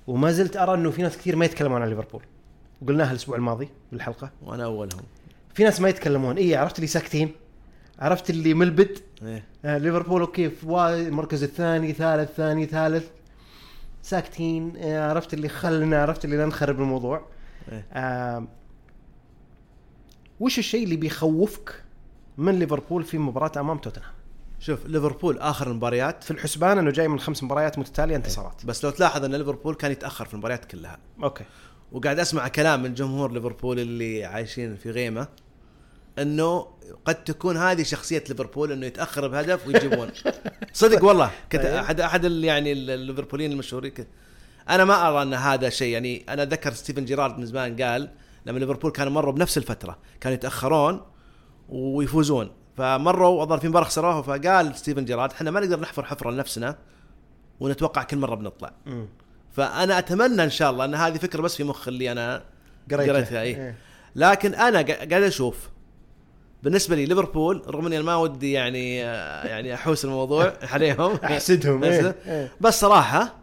[0.07, 2.23] وما زلت أرى إنه في ناس كثير ما يتكلمون عن ليفربول.
[2.83, 4.31] وقلناها الأسبوع الماضي بالحلقة.
[4.43, 5.03] وأنا أولهم.
[5.55, 6.37] في ناس ما يتكلمون.
[6.37, 7.33] إي عرفت اللي ساكتين؟
[8.01, 9.45] عرفت اللي ملبد إيه.
[9.65, 10.65] آه ليفربول okay في
[11.09, 13.09] المركز الثاني ثالث ثاني ثالث
[14.03, 17.27] ساكتين آه عرفت اللي خلنا عرفت اللي لا نخرب الموضوع
[17.73, 17.87] إيه.
[17.93, 18.47] آه
[20.41, 21.83] وش الشيء اللي بيخوفك
[22.39, 24.13] من ليفربول في مباراة أمام توتنهام؟
[24.59, 28.67] شوف ليفربول آخر المباريات في الحسبان إنه جاي من خمس مباريات متتالية انتصارات.
[28.67, 31.45] بس لو تلاحظ إن ليفربول كان يتأخر في المباريات كلها okay.
[31.93, 35.29] وقاعد أسمع كلام من جمهور ليفربول اللي عايشين في غيمة
[36.21, 36.67] إنه
[37.05, 40.11] قد تكون هذه شخصية ليفربول إنه يتأخر بهدف ويجيبون.
[40.73, 41.31] صدق والله.
[41.53, 41.75] كنت طيب.
[41.75, 43.93] احد أحد يعني ال- الليفربوليين المشهورين.
[44.71, 45.93] أنا ما أرى إن هذا شيء.
[45.93, 48.11] يعني أنا أتذكر ستيفن جيرارد من زمان قال
[48.47, 49.99] لما ليفربول كانوا مروا بنفس الفترة.
[50.21, 51.01] كانوا يتأخرون
[51.69, 52.51] ويفوزون.
[52.77, 54.23] فمروا الظاهر في مباراة خسروها.
[54.23, 56.79] فقال ستيفن جيرارد إحنا ما نقدر نحفر حفرة لنفسنا
[57.61, 58.73] ونتوقع كل مرة بنطلع.
[58.87, 59.09] امم
[59.53, 62.43] فأنا أتمنى إن شاء الله إن هذه فكرة بس في مخ اللي أنا
[62.91, 63.13] قريتها.
[63.15, 63.75] قريتها اي
[64.17, 65.69] لكن أنا قا- قاعد أشوف
[66.63, 71.89] بالنسبة لي ليفربول رغم إني ما ودي يعني آه، يعني أحوس الموضوع عليهم أحسدهم بس,
[71.89, 72.17] إيه.
[72.27, 72.53] إيه.
[72.61, 73.37] بس صراحة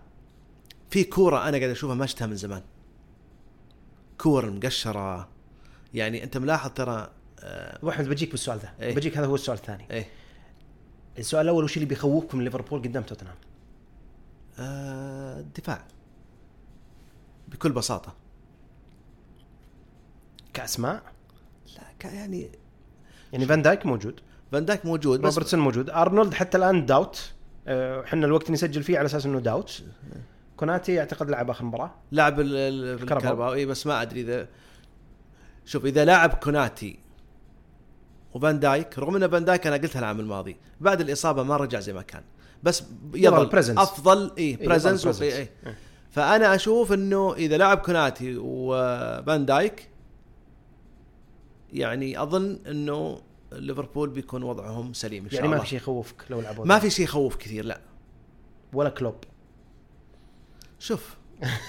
[0.89, 2.61] في كورة أنا قاعد أشوفها ما شفتها من زمان
[4.17, 5.27] كور مقشرة
[5.93, 8.95] يعني أنت ملاحظ ترى آه، ابو احمد بجيك بالسؤال ذا إيه.
[8.95, 10.07] بجيك هذا هو السؤال الثاني إيه
[11.19, 13.35] السؤال الأول وش اللي بيخوفكم من ليفربول قدام توتنهام؟
[14.59, 15.83] آه، الدفاع
[17.47, 18.13] بكل بساطة
[20.53, 21.03] كأسماء
[21.75, 22.49] لا ك- يعني
[23.33, 24.19] يعني فان دايك موجود.
[24.51, 25.89] فان دايك موجود بس روبرتسون موجود.
[25.89, 27.31] ارنولد حتى الآن داوت
[27.67, 29.83] آه، إحنا الوقت اللي نسجل فيه على أساس إنه داوت
[30.57, 31.91] كوناتي أعتقد لعب آخر مباراة.
[32.11, 33.23] لعب ال- ال- في الكهرباء.
[33.31, 34.47] الكهرباء اي بس ما أدري اذا
[35.65, 36.99] شوف إذا لاعب كوناتي
[38.33, 41.93] وفان دايك رغم إن فان دايك أنا قلتها العام الماضي بعد الإصابة ما رجع زي
[41.93, 42.21] ما كان.
[42.63, 43.49] بس يظل.
[43.77, 45.21] أفضل اي إيه، presence presence.
[45.21, 45.49] اي
[46.11, 49.87] فأنا أشوف إنه إذا لعب كوناتي وفان دايك
[51.73, 56.15] يعني أظن إنه ليفربول بيكون وضعهم سليم إن شاء يعني الله ما في شيء يخوفك
[56.29, 57.81] لو لعبوا ما في شيء يخوف كثير لا.
[58.73, 59.15] ولا كلوب.
[60.79, 61.17] شوف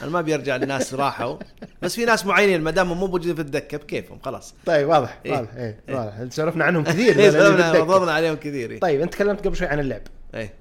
[0.02, 1.38] أنا ما بيرجع الناس راحوا
[1.82, 4.54] بس في ناس معينين ما دام مو موجودين في الدكة بكيفهم خلاص.
[4.66, 5.32] طيب واضح إيه.
[5.32, 5.94] واضح إيه إيه.
[5.94, 6.34] واضح.
[6.34, 7.84] سولفنا عنهم كثير إيه، بالدكة.
[7.84, 8.80] ضربنا عليهم كثير إيه.
[8.80, 10.02] طيب انت تكلمت قبل شوي عن اللعب.
[10.34, 10.54] إيه.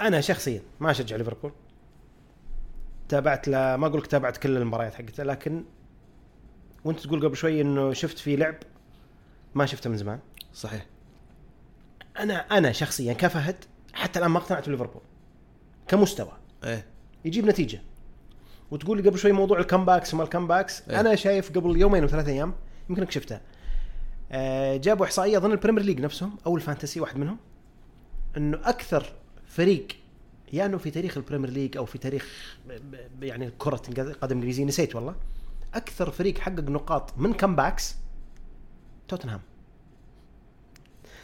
[0.00, 1.52] أنا شخصيا ما أشجع ليفربول.
[3.08, 5.64] تابعت لا ما أقول لك تابعت كل المباريات حقته لكن
[6.86, 8.54] وانت تقول قبل شوي إنه شفت فيه لعب
[9.54, 10.18] ما شفته من زمان.
[10.54, 10.86] صحيح.
[12.18, 13.56] أنا أنا شخصيا كفهد
[13.92, 15.02] حتى الآن ما اقتنعت بليفربول.
[15.88, 16.32] كمستوى.
[16.64, 16.86] إيه.
[17.24, 17.82] يجيب نتيجة.
[18.70, 20.88] وتقول لي قبل شوي موضوع ال comebacks وما ال comebacks.
[20.88, 21.00] إيه.
[21.00, 22.54] أنا شايف قبل يومين أو ثلاثة أيام
[22.90, 23.40] يمكنك شفتها
[24.32, 27.38] آه جابوا إحصائية اظن ال Premier League نفسهم أو ال fantasy واحد منهم
[28.36, 29.12] إنه أكثر
[29.46, 29.86] فريق
[30.52, 32.56] يا يعني إنه في تاريخ ال Premier League أو في تاريخ
[33.22, 33.82] يعني كرة
[34.20, 34.64] قدم إنجليزية.
[34.64, 35.14] نسيت والله.
[35.76, 37.96] أكثر فريق حقق نقاط من comebacks
[39.08, 39.40] توتنهام.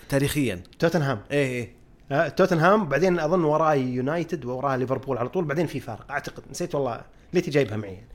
[0.09, 0.63] تاريخيا.
[0.79, 1.21] توتنهام.
[1.31, 1.73] إيه إيه.
[2.13, 6.11] آه، توتنهام بعدين أظن وراه يونايتد ووراه ليفربول على طول بعدين في فارق.
[6.11, 7.93] أعتقد نسيت والله ليتني جايبها معي.
[7.93, 8.07] يعني.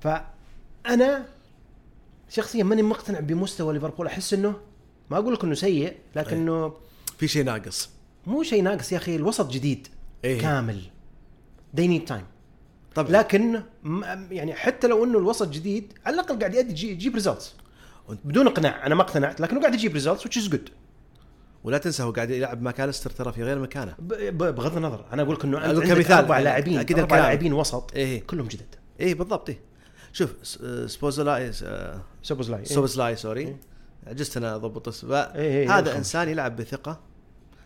[0.00, 1.26] فأنا
[2.28, 4.06] شخصيا ماني مقتنع بمستوى ليفربول.
[4.06, 4.54] أحس إنه
[5.10, 6.74] ما أقول لك إنه سيء لكنه
[7.18, 7.90] في شيء ناقص.
[8.26, 9.88] مو شيء ناقص يا أخي الوسط جديد.
[10.24, 10.40] إيه.
[10.40, 10.82] كامل.
[11.76, 12.33] They need time.
[12.94, 13.62] طب لكن
[14.30, 17.54] يعني حتى لو إنه الوسط جديد على الأقل قاعد يأدي يجي- يجيب results
[18.24, 20.70] بدون اقناع أنا ما اقتنعت لكنه قاعد يجيب results which is good
[21.64, 23.94] ولا تنسى هو قاعد يلعب ماكاليستر ترى في غير مكانه
[24.30, 26.12] بغض النظر أنا أقول لك إنه عندك كمثال.
[26.12, 27.16] أربع يعني لاعبين أكيد أربع.
[27.16, 28.22] لاعبين وسط إيه.
[28.26, 29.58] كلهم جدد إيه بالضبط إيه
[30.12, 32.64] شوف آه، سبوزلاي آه، سوبوزلاي إيه.
[32.66, 33.56] سوبزلاي sorry إيه.
[34.06, 35.96] عجزت أنا أضبط اسمه إيه، إيه، هذا.
[35.96, 37.00] إنسان يلعب بثقة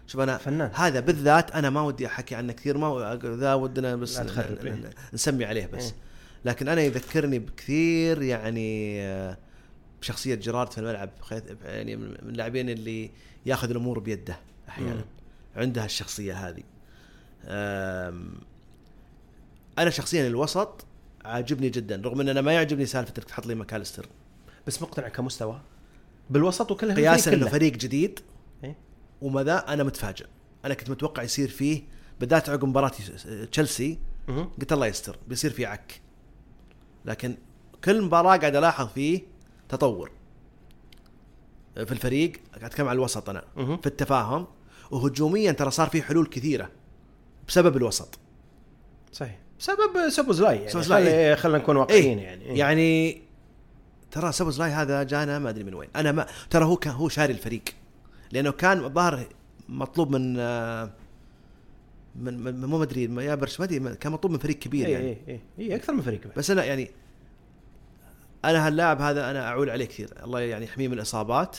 [0.08, 0.70] شوف أنا فنان.
[0.74, 4.90] هذا بالذات أنا ما ودي أحكي عنه كثير ما ذا ودنا بس إيه.
[5.12, 5.92] نسمي عليه بس إيه.
[6.44, 9.38] لكن أنا يذكرني بكثير يعني آه،
[10.00, 11.10] بشخصية جيرارد في الملعب
[11.64, 13.10] يعني من اللاعبين اللي
[13.46, 15.04] ياخذ الأمور بيده أحيانا.
[15.56, 16.62] عندها الشخصية هذه
[19.78, 20.84] أنا شخصيا الوسط
[21.24, 24.06] عاجبني جدا رغم إن أنا ما يعجبني سالفة إنك تحط لي ماكاليستر
[24.66, 25.60] بس مقتنع كمستوى
[26.30, 27.48] بالوسط وكله قياسا إنه.
[27.48, 28.20] فريق جديد
[29.22, 29.28] إيه.
[29.28, 30.26] وماذا؟ أنا متفاجئ.
[30.64, 31.83] أنا كنت متوقع يصير فيه
[32.20, 32.92] بالذات عقب مباراة
[33.52, 33.98] تشيلسي.
[34.61, 36.00] قلت الله يستر بيصير فيه عك.
[37.04, 37.37] لكن
[37.85, 39.22] كل مباراة قاعد ألاحظ فيه
[39.68, 40.11] تطور.
[41.74, 43.44] في الفريق قاعد أتكلم عن الوسط أنا.
[43.57, 44.46] في التفاهم
[44.90, 46.70] وهجوميا ترى صار في حلول كثيرة.
[47.48, 48.18] بسبب الوسط.
[49.12, 49.38] صحيح.
[49.59, 50.68] بسبب سوبوزلاي يعني.
[50.68, 52.44] سوبوزلاي، خلي- خلينا نكون واقعيين يعني.
[52.44, 53.22] إيه؟ يعني
[54.11, 55.88] ترى سبوزلاي هذا جانا ما أدري من وين.
[55.96, 57.62] أنا ما ترى هو كان هو شاري الفريق.
[58.32, 59.26] لأنه كان الظاهر
[59.68, 60.90] مطلوب من آه،
[62.16, 65.06] من, من مو مدري يا برش ما كان مطلوب من فريق كبير اي يعني.
[65.06, 66.34] اي اي اي أكثر من فريق بعد.
[66.36, 66.90] بس أنا يعني
[68.44, 70.24] أنا هاللاعب هذا أنا أعول عليه كثير.
[70.24, 71.56] الله يعني يحميه من الإصابات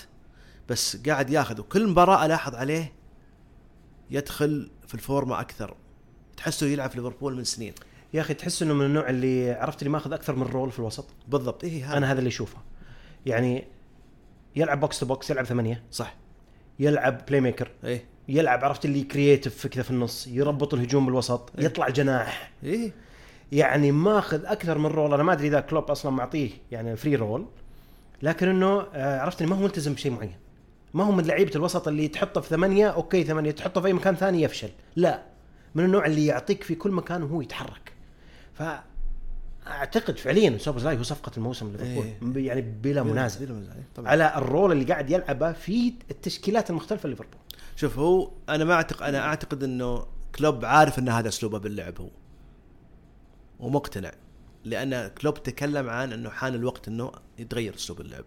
[0.69, 2.93] بس قاعد ياخذ وكل مباراة ألاحظ عليه
[4.11, 5.75] يدخل في ال form أكثر.
[6.37, 7.73] تحسه يلعب في ليفربول من سنين.
[8.13, 11.05] يا أخي تحس إنه من النوع اللي عرفت اللي ماخذ أكثر من role في الوسط؟
[11.27, 11.63] بالضبط.
[11.63, 11.97] إيه هذا.
[11.97, 12.57] أنا هذا اللي أشوفه.
[13.25, 13.67] يعني
[14.55, 15.83] يلعب box to box يلعب ثمانية.
[15.91, 16.15] صح.
[16.79, 18.05] يلعب playmaker إيه.
[18.29, 21.65] يلعب عرفت اللي creative في كذا في النص يربط الهجوم بالوسط إيه.
[21.65, 22.51] يطلع جناح.
[22.63, 22.91] إيه.
[23.51, 27.45] يعني ماخذ أكثر من role أنا ما أدري إذا كلوب أصلا معطيه يعني free role
[28.21, 30.33] لكن إنه آه، عرفت إنه ما هو ملتزم بشيء معين.
[30.93, 33.51] ما هو من لعيبة الوسط اللي تحطه في ثمانية okay ثمانية.
[33.51, 34.69] تحطه في أي مكان ثاني يفشل.
[34.95, 35.23] لا.
[35.75, 37.91] من النوع اللي يعطيك في كل مكان وهو يتحرك.
[38.53, 38.63] ف
[39.67, 42.47] أعتقد فعليا سوبوسلاي هو صفقة الموسم ليفربول إيه.
[42.47, 43.39] يعني بلا منازع.
[43.39, 44.09] بلا منازع طبعا.
[44.09, 47.39] على ال role اللي قاعد يلعبه في التشكيلات المختلفة ليفربول
[47.75, 52.09] شوف هو أنا ما اعتقد أنا أعتقد إنه كلوب عارف إن هذا أسلوبه باللعب هو.
[53.59, 54.11] ومقتنع.
[54.63, 58.25] لأن كلوب تكلم عن إنه حان الوقت إنه يتغير أسلوب اللعب.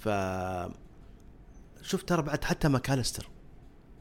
[0.00, 0.08] ف
[1.82, 3.28] شوف ترى بعد حتى ماكاليستر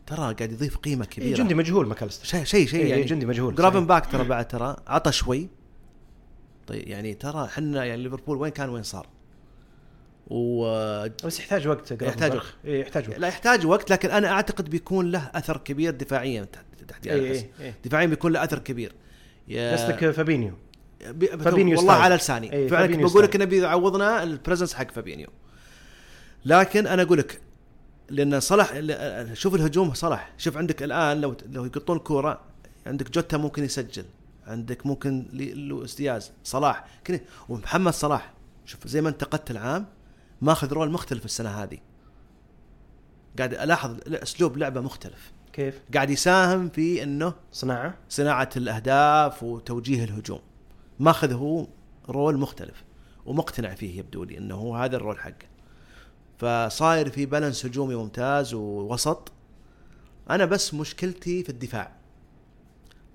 [0.08, 1.38] ترى قاعد يضيف قيمة إيه، كبيرة.
[1.38, 3.04] جندي مجهول ماكاليستر شيء شيء شيء إيه، يعني.
[3.04, 3.88] جندي مجهول جرافن.
[3.88, 5.50] باك ترى بعد ترى عطى شوي.
[6.68, 9.08] طيب يعني ترى إحنا يعني ليفربول وين كان وين صار؟
[10.28, 10.66] و
[11.26, 12.46] بس يحتاج وقت يحتاج وقت.
[12.66, 13.20] إيه، يحتاج وقت.
[13.20, 17.32] لا يحتاج وقت لكن أنا أعتقد بيكون له أثر كبير دفاعيا تحت تحت إيه، يعني
[17.32, 17.76] إيه، إيه.
[17.86, 18.94] دفاعيا بيكون له أثر كبير.
[19.48, 20.54] يا- قصدك فابينيو.
[21.10, 22.04] بي- فابينيو والله ستايل.
[22.06, 22.54] على لساني.
[22.54, 23.36] إيه، فعلا بقول لك.
[23.36, 25.28] انه بيعوضنا البريزنس حق فابينيو.
[26.46, 27.42] لكن أنا أقول لك
[28.10, 28.74] لأن صلاح
[29.34, 30.34] شوف الهجوم صلاح.
[30.38, 32.42] شوف عندك الآن لو لو يقطون كورة
[32.86, 34.06] عندك جوتا ممكن يسجل.
[34.48, 36.86] عندك ممكن لويس دياز صلاح.
[37.50, 38.34] ومحمد صلاح.
[38.66, 39.86] شوف زي ما انتقدت العام
[40.42, 41.78] ماخذ رول مختلف السنة هذه.
[43.38, 45.32] قاعد ألاحظ أسلوب لعبه مختلف.
[45.54, 50.40] كيف؟ قاعد يساهم في إنه صناعة؟ صناعة الأهداف وتوجيه الهجوم.
[51.00, 51.68] ماخذ هو
[52.10, 52.84] role مختلف.
[53.26, 55.57] ومقتنع فيه يبدو لي إنه هو هذا ال role حقه.
[56.38, 59.32] فصاير في balance هجومي ممتاز ووسط.
[60.30, 61.92] أنا بس مشكلتي في الدفاع.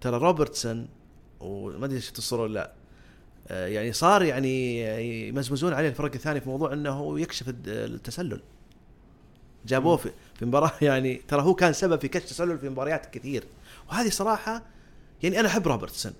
[0.01, 0.89] ترى روبرتسون
[1.41, 2.73] وما أدري شفت الصورة ولا لا
[3.49, 4.81] آه، يعني صار يعني
[5.29, 8.41] يمزمزون عليه الفرق الثاني في موضوع إنه يكشف التسلل.
[9.67, 13.45] جابوه في, في مباراة يعني ترى هو كان سبب في كشف تسلل في مباريات كثير.
[13.89, 14.63] وهذه صراحة
[15.23, 16.13] يعني أنا أحب روبرتسون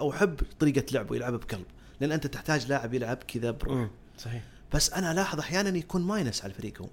[0.00, 1.66] وأحب طريقة لعبه يلعبها بقلب.
[2.00, 3.88] لأن أنت تحتاج لاعب يلعب كذا بروح.
[4.18, 4.42] صحيح.
[4.74, 6.88] بس أنا الاحظ أحيانا يكون minus على الفريق هو.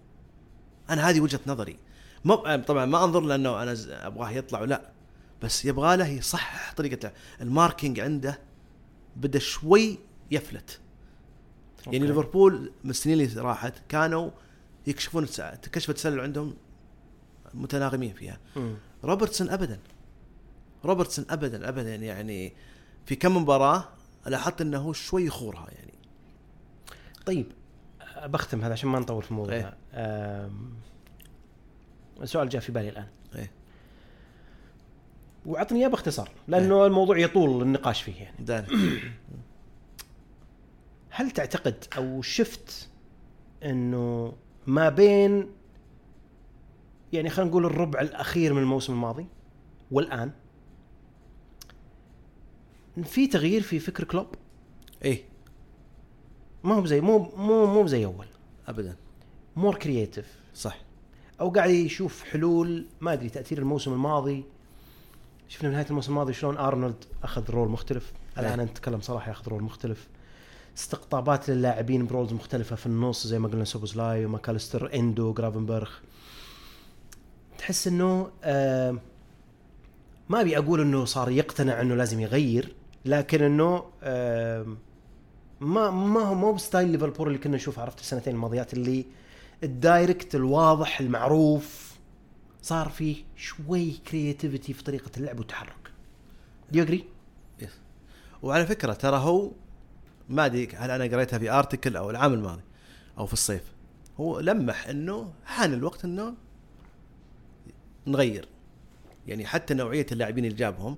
[0.90, 1.78] أنا هذه وجهة نظري.
[2.26, 2.36] مو
[2.68, 3.76] طبعا ما أنظر لأنه أنا
[4.08, 4.92] أبغاه يطلع ولا.
[5.42, 8.40] بس يبغى له يصحح طريقه لعب ال marking عنده
[9.16, 10.00] بدا شوي
[10.32, 10.80] يفلت.
[11.86, 12.08] يعني okay.
[12.08, 13.74] ليفربول من السنين اللي راحت.
[13.90, 14.32] كانوا
[14.88, 15.26] يكشفون
[15.72, 16.54] كشف التسلل عندهم
[17.54, 18.40] متناغمين فيها.
[18.56, 18.74] م.
[19.04, 19.80] روبرتسون ابدا.
[20.86, 22.54] روبرتسون ابدا ابدا يعني
[23.06, 23.90] في كم مباراة
[24.28, 25.94] لاحظت إنه شوي يخورها يعني.
[27.26, 27.46] طيب.
[28.26, 29.78] بختم هذا عشان ما نطول في الموضوع إيه؟
[32.22, 33.52] السؤال جاء في بالي الآن إيه؟
[35.46, 38.66] وأعطني إياه باختصار لأنه إيه؟ الموضوع يطول النقاش فيه يعني دان.
[41.10, 42.90] هل تعتقد أو شفت
[43.64, 44.34] إنه
[44.68, 45.50] ما بين
[47.14, 49.26] يعني خلينا نقول الربع الأخير من الموسم الماضي
[49.92, 50.32] والآن
[53.04, 54.28] في تغيير في فكر كلوب
[55.04, 55.31] إيه
[56.64, 58.26] ما هو زي مو مو مو زي أول.
[58.68, 58.96] ابدا.
[59.56, 60.78] more creative صح.
[61.42, 62.86] أو قاعد يشوف حلول.
[63.02, 64.44] ما أدري تأثير الموسم الماضي.
[65.50, 68.12] شفنا نهاية الموسم الماضي شلون أرنولد أخذ role مختلف.
[68.38, 68.66] الآن إيه.
[68.66, 70.08] نتكلم صراحة ياخذ role مختلف.
[70.78, 75.90] استقطابات للاعبين ب roles مختلفة في النص زي ما قلنا سوبوسلاي وماكاليستر إندو جرافنبرغ
[77.58, 78.98] تحس إنه آه
[80.30, 84.66] ما أبي أقول إنه صار يقتنع إنه لازم يغير لكن إنه آه
[85.62, 89.06] ما ما هو مو ب style ليفربول اللي كنا نشوفه عرفت السنتين الماضيات اللي
[89.64, 91.92] ال direct الواضح المعروف
[92.62, 95.92] صار فيه شوي creativity في طريقة اللعب والتحرك.
[96.72, 97.06] يو اجري؟
[97.60, 97.70] يس
[98.44, 99.52] وعلى فكرة ترى هو
[100.30, 102.64] ما أدري هل أنا قريتها في ارتكل أو العام الماضي
[103.18, 103.64] أو في الصيف.
[104.20, 106.34] هو لمح إنه حان الوقت إنه
[108.08, 108.48] نغير.
[109.28, 110.98] يعني حتى نوعية اللاعبين اللي جابهم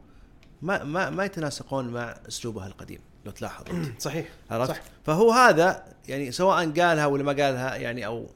[0.61, 2.99] ما ما ما يتناسقون مع اسلوبه القديم.
[3.25, 3.65] لو تلاحظ
[3.99, 8.29] صحيح عرفت؟ صح فهو هذا يعني سواء قالها ولا ما قالها يعني أو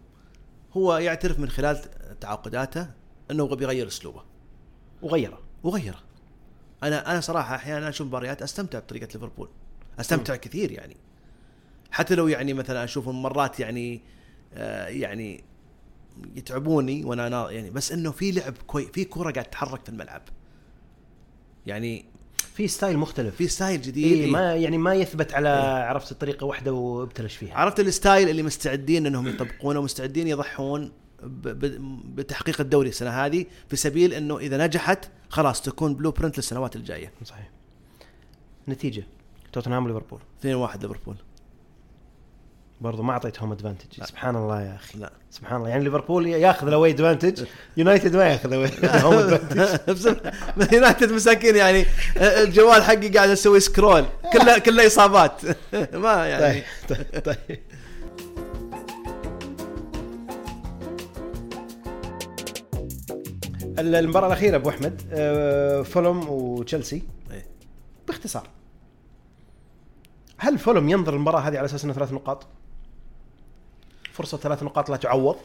[0.74, 1.82] هو يعترف من خلال
[2.20, 2.88] تعاقداته
[3.32, 4.24] أنه بيغير أسلوبه.
[5.02, 5.40] وغيره.
[5.64, 6.00] وغيره.
[6.84, 9.50] أنا أنا صراحة أحيانا أشوف مباريات أستمتع بطريقة ليفربول.
[10.00, 10.38] أستمتع م.
[10.38, 10.98] كثير يعني.
[11.92, 14.02] حتى لو يعني مثلا أشوفهم مرات يعني
[14.54, 15.44] آه يعني
[16.36, 20.22] يتعبوني وأنا يعني بس إنه في لعب كوي في كوره قاعد تتحرك في الملعب.
[21.66, 22.06] يعني
[22.38, 23.36] في style مختلف.
[23.36, 24.18] في style جديد.
[24.18, 25.84] إيه ما يعني ما يثبت على إيه.
[25.84, 27.56] عرفت الطريقة واحدة وابتلش فيها.
[27.56, 30.92] عرفت ال style اللي مستعدين إنهم يطبقونه ومستعدين يضحون
[32.16, 37.12] بتحقيق الدوري السنة هذه في سبيل إنه إذا نجحت خلاص تكون blueprint للسنوات الجاية.
[37.26, 37.50] صحيح.
[38.68, 39.04] نتيجة.
[39.54, 40.46] توتنهام وليفربول 2-1
[40.82, 41.16] ليفربول.
[42.82, 45.00] برضو ما أعطيت home advantage سبحان الله يا أخي.
[45.00, 45.12] لا.
[45.32, 45.70] سبحان الله.
[45.70, 47.44] يعني ليفربول ياخذ ال away advantage
[47.78, 48.54] يونايتد ما ياخذ
[49.04, 50.16] home advantage
[50.74, 51.86] يونايتد مساكين يعني.
[52.18, 55.42] الجوال حقي قاعد أسوي scroll كله كله إصابات.
[55.94, 56.64] ما يعني.
[56.90, 57.60] طيب طيب, طيب.
[63.80, 67.04] المباراة الأخيرة أبو أحمد آه، فولم وتشيلسي.
[67.32, 67.46] إيه.
[68.08, 68.48] باختصار
[70.38, 72.48] هل فولم ينظر المباراة هذه على أساس أنها ثلاث نقاط؟
[74.18, 75.38] فرصة ثلاث نقاط لا تعوض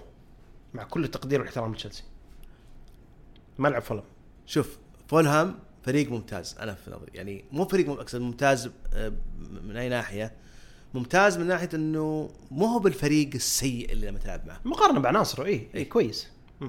[0.75, 2.03] مع كل التقدير والاحترام لتشيلسي.
[3.59, 4.07] ما لعب فولهام
[4.47, 6.57] شوف فولهام فريق ممتاز.
[6.61, 9.13] أنا في نظري يعني مو فريق أقصد ممتاز آه،
[9.65, 10.33] من أي ناحية.
[10.95, 14.61] ممتاز من ناحية إنه مو هو بالفريق السيء اللي لما تلعب معه.
[14.65, 16.29] مقارنة بعناصره اي اي كويس.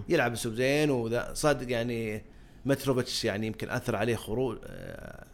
[0.09, 2.23] يلعب اسلوب زين وذا صادق يعني
[2.65, 5.25] متروفيتش يعني يمكن أثر عليه خروج آه،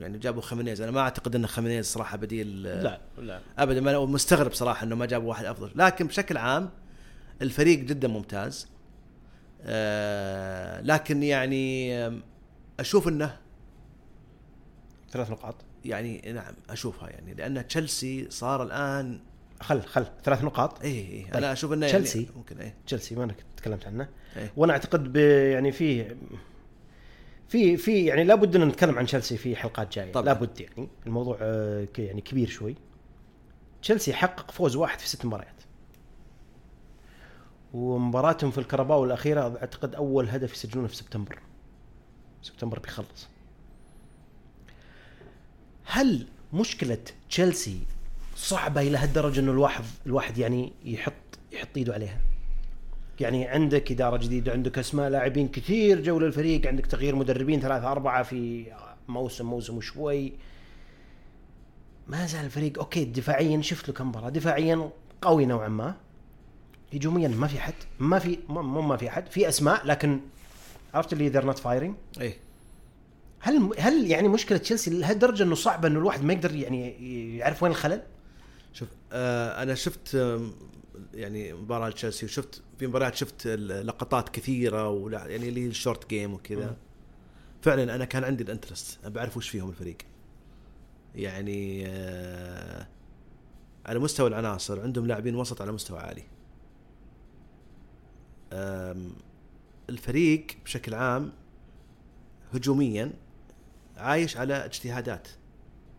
[0.00, 0.80] يعني جابوا خمينيز.
[0.80, 3.40] أنا ما أعتقد إن خمينيز صراحة بديل لا لا.
[3.58, 3.80] ابدا.
[3.80, 5.70] ما مستغرب صراحة إنه ما جابوا واحد أفضل.
[5.74, 6.70] لكن بشكل عام
[7.42, 8.68] الفريق جدا ممتاز.
[9.62, 11.96] آه لكن يعني
[12.80, 13.36] أشوف إنه
[15.10, 15.54] ثلاث نقاط.
[15.84, 19.20] يعني نعم أشوفها يعني لأن تشيلسي صار الآن
[19.60, 20.82] خل خل ثلاث نقاط.
[20.82, 21.34] اي اي طيب.
[21.34, 22.22] أنا أشوف إنه تشيلسي.
[22.22, 24.08] يعني ممكن اي تشيلسي ما أنا تكلمت عنه.
[24.36, 26.16] إيه؟ وأنا أعتقد يعني فيه
[27.48, 30.12] في في يعني لابد أن نتكلم عن تشيلسي في حلقات جاية.
[30.12, 30.24] طبعا.
[30.24, 30.88] لابد يعني.
[31.06, 32.74] الموضوع آه، يعني كبير شوي.
[33.82, 35.62] تشيلسي حقق فوز واحد في ست مباريات.
[37.74, 41.38] ومباراتهم في الكرباو الأخيرة أعتقد أول هدف يسجلونه في سبتمبر.
[42.42, 43.28] سبتمبر بيخلص.
[45.84, 47.80] هل مشكلة تشيلسي
[48.36, 51.12] صعبة إلى هالدرجة إنه الواحد الواحد يعني يحط
[51.52, 52.20] يحط إيده عليها؟
[53.20, 58.22] يعني عندك إدارة جديدة عندك أسماء لاعبين كثير جو للفريق عندك تغيير مدربين ثلاثة أربعة
[58.22, 58.66] في
[59.08, 60.32] موسم موسم وشوي
[62.08, 64.90] ما زال الفريق okay دفاعيا شفت له كم مباراة دفاعيا
[65.22, 65.94] قوي نوعا ما.
[66.94, 70.20] هجوميا ما في حد ما في مو ما في حد في أسماء لكن
[70.94, 72.36] عرفت اللي they're not firing إيه.
[73.40, 77.72] هل هل يعني مشكلة تشيلسي لهالدرجة إنه صعب إنه الواحد ما يقدر يعني يعرف وين
[77.72, 78.02] الخلل؟
[78.72, 80.52] شوف آه أنا شفت آم،
[81.14, 86.34] يعني مباراة تشيلسي وشفت في مباريات شفت لقطات كثيرة ولا يعني اللي ال short game
[86.34, 86.76] وكذا.
[87.62, 89.06] فعلا أنا كان عندي ال interest.
[89.06, 89.96] بعرف وش فيهم الفريق.
[91.14, 92.86] يعني آه
[93.86, 96.22] على مستوى العناصر عندهم لاعبين وسط على مستوى عالي.
[99.88, 101.32] الفريق بشكل عام
[102.54, 103.12] هجوميا
[103.96, 105.28] عايش على اجتهادات.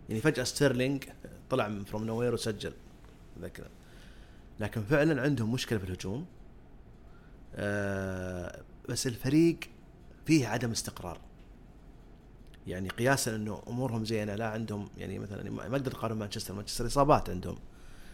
[0.09, 1.03] يعني فجأة ستيرلينج
[1.49, 2.73] طلع من from nowhere وسجل.
[4.59, 6.25] لكن فعلا عندهم مشكلة في الهجوم.
[7.57, 9.59] آه بس الفريق
[10.25, 11.19] فيه عدم استقرار.
[12.67, 17.29] يعني قياسا إنه أمورهم زينة لا عندهم يعني مثلا ما أقدر أقارن مانشستر مانشستر إصابات
[17.29, 17.57] عندهم.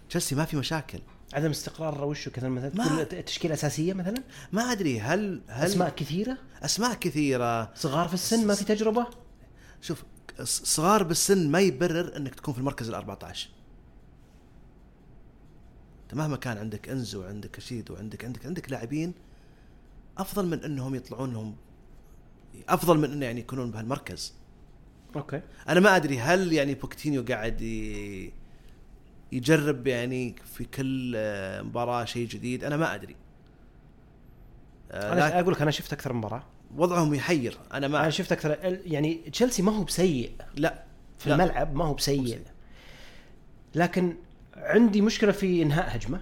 [0.09, 0.99] تشيلسي ما في مشاكل.
[1.33, 6.93] عدم استقرار وشه كذا مثلا؟ تشكيلة أساسية مثلا؟ ما أدري هل هل أسماء كثيرة؟ أسماء
[6.93, 7.73] كثيرة.
[7.73, 9.07] صغار في السن ما في تجربة؟
[9.81, 10.03] شوف
[10.43, 13.49] صغار بالسن ما يبرر إنك تكون في المركز ال 14
[16.03, 19.13] أنت مهما كان عندك إنزو وعندك اشيد وعندك عندك عندك لاعبين
[20.17, 21.55] أفضل من أنهم يطلعون لهم
[22.69, 24.33] أفضل من انه يعني يكونون بهالمركز.
[25.15, 25.41] أوكي.
[25.69, 28.33] أنا ما أدري هل يعني بوكتينيو قاعد ي-
[29.31, 33.15] يجرب يعني في كل آه، مباراة شيء جديد أنا ما أدري.
[34.91, 36.43] آه، أنا أقول لك أنا شفت أكثر مباراة.
[36.77, 40.31] وضعهم يحير أنا ما أنا شفت أكثر يعني تشيلسي ما هو بسيء.
[40.55, 40.83] لا
[41.17, 41.35] في لا.
[41.35, 42.41] الملعب ما هو بسيء.
[43.75, 44.15] لكن
[44.55, 46.21] عندي مشكلة في إنهاء هجمة.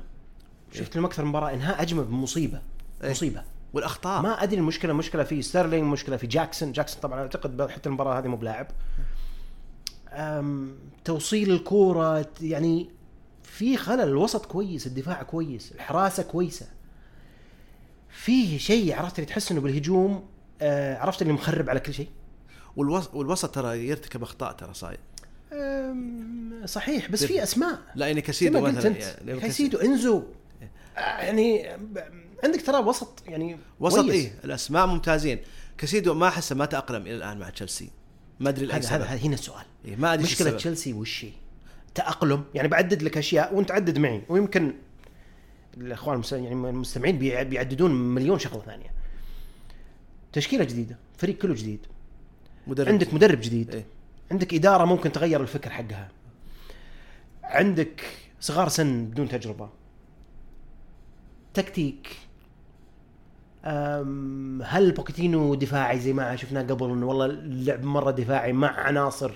[0.74, 2.62] شفت لهم أكثر مباراة إنهاء هجمة بمصيبة
[3.04, 3.12] إيه.
[3.12, 3.44] مصيبة.
[3.74, 4.22] والأخطاء.
[4.22, 6.72] ما أدري المشكلة مشكلة في ستيرلينج مشكلة في جاكسون.
[6.72, 8.68] جاكسون طبعا أعتقد حتى المباراة هذه مو بلاعب.
[11.06, 12.90] توصيل الكورة يعني
[13.44, 14.02] في خلل.
[14.02, 16.68] الوسط كويس الدفاع كويس الحراسة كويسة.
[18.10, 20.26] فيه شيء عرفت اللي تحس إنه بالهجوم؟
[20.62, 22.08] آه، عرفت اللي مخرب على كل شيء.
[22.76, 25.00] والوسط, والوسط ترى يرتكب أخطاء ترى صاير.
[26.66, 27.80] صحيح بس في أسماء.
[27.96, 28.96] لا يعني كاسيدو مثلا
[29.26, 30.24] يعني كايسيدو إنزو.
[30.98, 31.78] آه، يعني
[32.44, 34.06] عندك ترى وسط يعني وسط.
[34.10, 35.40] إيه الأسماء ممتازين.
[35.78, 37.90] كاسيدو ما أحسه ما تأقلم إلى الآن مع تشيلسي.
[38.40, 39.66] ما أدري هذا هذا هنا السؤال.
[39.86, 40.52] إيه ما أدري مشكلة.
[40.52, 41.32] تشيلسي وش هي؟
[41.96, 42.44] تأقلم.
[42.54, 44.22] يعني بعدد لك أشياء وأنت عدد معي.
[44.30, 44.74] ويمكن
[45.78, 48.92] الأخوان يعني المستمعين بيع- بيعددون مليون شغلة ثانية.
[50.34, 50.98] تشكيلة جديدة.
[51.18, 51.80] فريق كله جديد.
[52.68, 53.76] مدرب عندك مدرب جديد.
[53.76, 53.86] إيه.
[54.32, 56.10] عندك إدارة ممكن تغير الفكر حقها.
[57.44, 58.02] عندك
[58.40, 59.70] صغار سن بدون تجربة.
[61.54, 62.18] تكتيك.
[64.64, 69.32] هل بوكيتينو دفاعي زي ما شفناه قبل إنه والله اللعب مرة دفاعي مع عناصر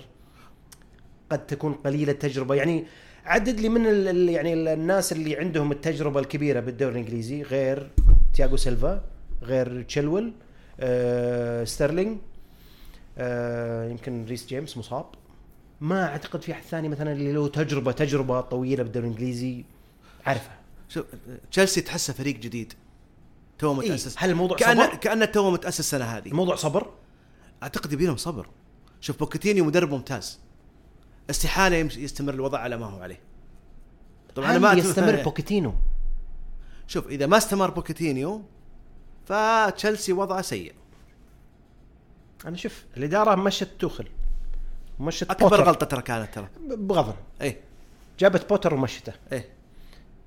[1.30, 2.86] قد تكون قليلة التجربة؟ يعني
[3.26, 3.86] عدد لي من
[4.30, 7.90] يعني ال- الناس اللي عندهم التجربة الكبيرة بالدوري الإنجليزي غير
[8.34, 9.02] تياغو سيلفا
[9.44, 10.34] غير تشيلول
[10.80, 12.18] آه ستيرلينج
[13.18, 15.06] آه يمكن ريس جيمس مصاب.
[15.82, 19.64] ما أعتقد في أحد ثاني مثلا اللي له تجربة تجربة طويلة بالدوري الإنجليزي
[20.26, 20.56] عارفها.
[20.90, 21.06] شوف
[21.52, 22.74] تشيلسي تحسه فريق جديد.
[23.58, 24.16] تو إيه؟ متأسس.
[24.18, 26.28] هل الموضوع كانه صبر؟ كانه تو متأسس السنة هذه.
[26.28, 26.94] الموضوع صبر؟
[27.64, 28.48] أعتقد يبي لهم صبر.
[29.02, 30.40] شوف بوكيتينيو مدرب ممتاز.
[31.30, 33.20] استحالة يستمر الوضع على ما هو عليه.
[34.36, 35.74] طبعا هل أنا ما يستمر بوكيتينو
[36.88, 38.42] شوف إذا ما استمر بوكيتينيو
[39.26, 40.74] فتشيلسي وضعه سيء.
[42.46, 44.08] أنا شوف الإدارة مشت توخل.
[45.00, 45.64] مشت أكبر بوتر.
[45.64, 46.48] غلطة ترى كانت ترى.
[46.62, 47.16] بغضن.
[47.42, 47.62] إيه.
[48.20, 49.14] جابت بوتر ومشته.
[49.32, 49.50] إيه.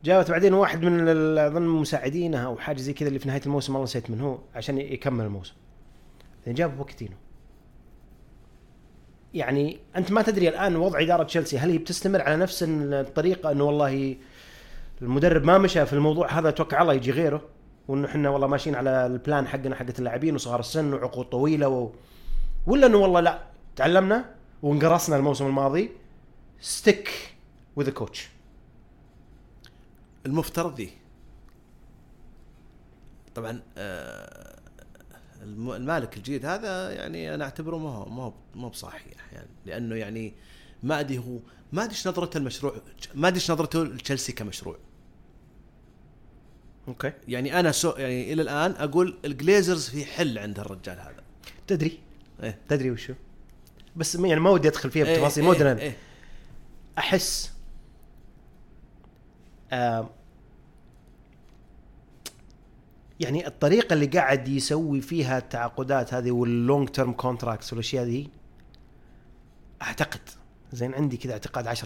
[0.04, 3.84] جابت بعدين واحد من أظن مساعدينها أو حاجة زي كذا اللي في نهاية الموسم والله
[3.84, 5.54] نسيت من هو عشان يكمل الموسم.
[6.38, 7.16] بعدين جاب بوكيتينو.
[9.34, 13.64] يعني أنت ما تدري الآن وضع إدارة تشيلسي هل هي بتستمر على نفس الطريقة إنه
[13.64, 14.16] والله
[15.02, 17.42] المدرب ما مشى في الموضوع هذا توكل على الله يجي غيره
[17.88, 21.90] وإنه إحنا والله ماشيين على ال plan حقنا حقت اللاعبين وصغار السن وعقود طويلة و...
[22.66, 23.42] ولا إنه والله لا
[23.76, 24.24] تعلمنا
[24.62, 25.90] وانقرصنا الموسم الماضي
[26.60, 27.10] stick
[27.76, 28.28] with coach
[30.26, 30.90] المفترض ذي
[33.34, 34.58] طبعا آه،
[35.42, 39.46] الم- المالك الجديد هذا يعني أنا أعتبره ما هو ما هو ما هو بصاحي أحيانا
[39.66, 40.34] لأنه يعني
[40.82, 41.38] ما أدري هو
[41.72, 42.74] ما أدري إيش نظرته المشروع
[43.14, 44.76] ما أدري إيش نظرته لتشيلسي كمشروع.
[46.88, 47.12] أوكي.
[47.28, 51.22] يعني أنا so يعني إلى الآن أقول الجليزرز في حل عند الرجال هذا.
[51.66, 51.98] تدري؟
[52.42, 52.58] إيه.
[52.68, 53.14] تدري وشو؟
[53.96, 55.96] بس يعني ما ودي أدخل فيها إيه، بتفاصيل إيه، ما ودنا إيه.
[56.98, 57.52] أحس
[63.20, 68.30] يعني الطريقة اللي قاعد يسوي فيها التعاقدات هذه وال long term contracts والأشياء ذي
[69.82, 70.20] أعتقد
[70.72, 71.82] زين عندي كذا اعتقاد 10%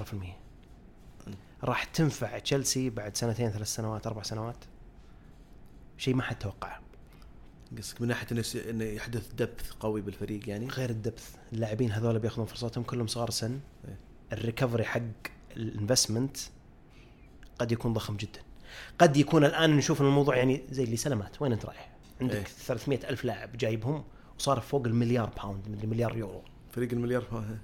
[1.65, 4.57] راح تنفع تشيلسي بعد سنتين ثلاث سنوات أربع سنوات.
[5.99, 6.81] شيء ما حد توقعه.
[7.79, 8.27] قصدك من ناحية
[8.71, 13.31] إنه يحدث depth قوي بالفريق يعني؟ غير ال depth اللاعبين هذول بياخذون فرصتهم كلهم صغار
[13.31, 13.61] سن.
[13.89, 13.99] إيه.
[14.33, 15.01] ال recovery حق
[15.57, 16.37] ال investment
[17.59, 18.41] قد يكون ضخم جدا.
[18.99, 21.91] قد يكون الآن نشوف الموضوع يعني زي اللي سلامات وين أنت رايح؟
[22.21, 22.45] عندك إيه.
[22.45, 24.05] 300 ألف لاعب جايبهم
[24.39, 26.43] وصار فوق المليار pound مدري مليار يورو.
[26.71, 27.59] فريق المليار ها-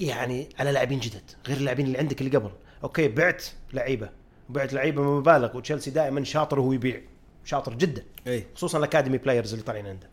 [0.00, 2.50] يعني على لاعبين جدد غير اللاعبين اللي عندك اللي قبل.
[2.84, 4.08] أوكي بعت لعيبة.
[4.48, 7.00] بعت لعيبة بمبالغ وتشيلسي دائما شاطر وهو يبيع.
[7.44, 8.04] شاطر جدا.
[8.26, 10.08] اي خصوصا ال academy players اللي طالعين عنده.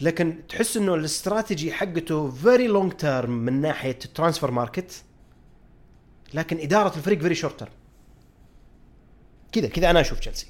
[0.00, 5.02] لكن تحس إنه الاستراتيجي حقته very long term من ناحية ال transfer market
[6.34, 7.70] لكن إدارة الفريق very short term
[9.52, 10.46] كذا كذا أنا أشوف تشيلسي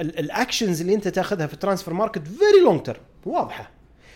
[0.00, 3.70] ال- ال actions اللي أنت تأخذها في ال transfer market very long term واضحة.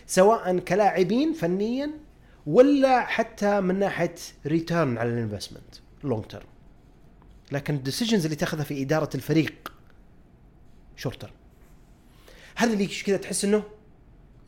[0.07, 1.91] سواء كلاعبين فنيا
[2.47, 4.15] ولا حتى من ناحية
[4.47, 5.75] return على ال investment
[6.05, 6.47] long term
[7.53, 9.73] لكن ال decisions اللي تأخذها في إدارة الفريق
[10.97, 11.33] short term
[12.57, 13.63] هذا اللي كذا تحس إنه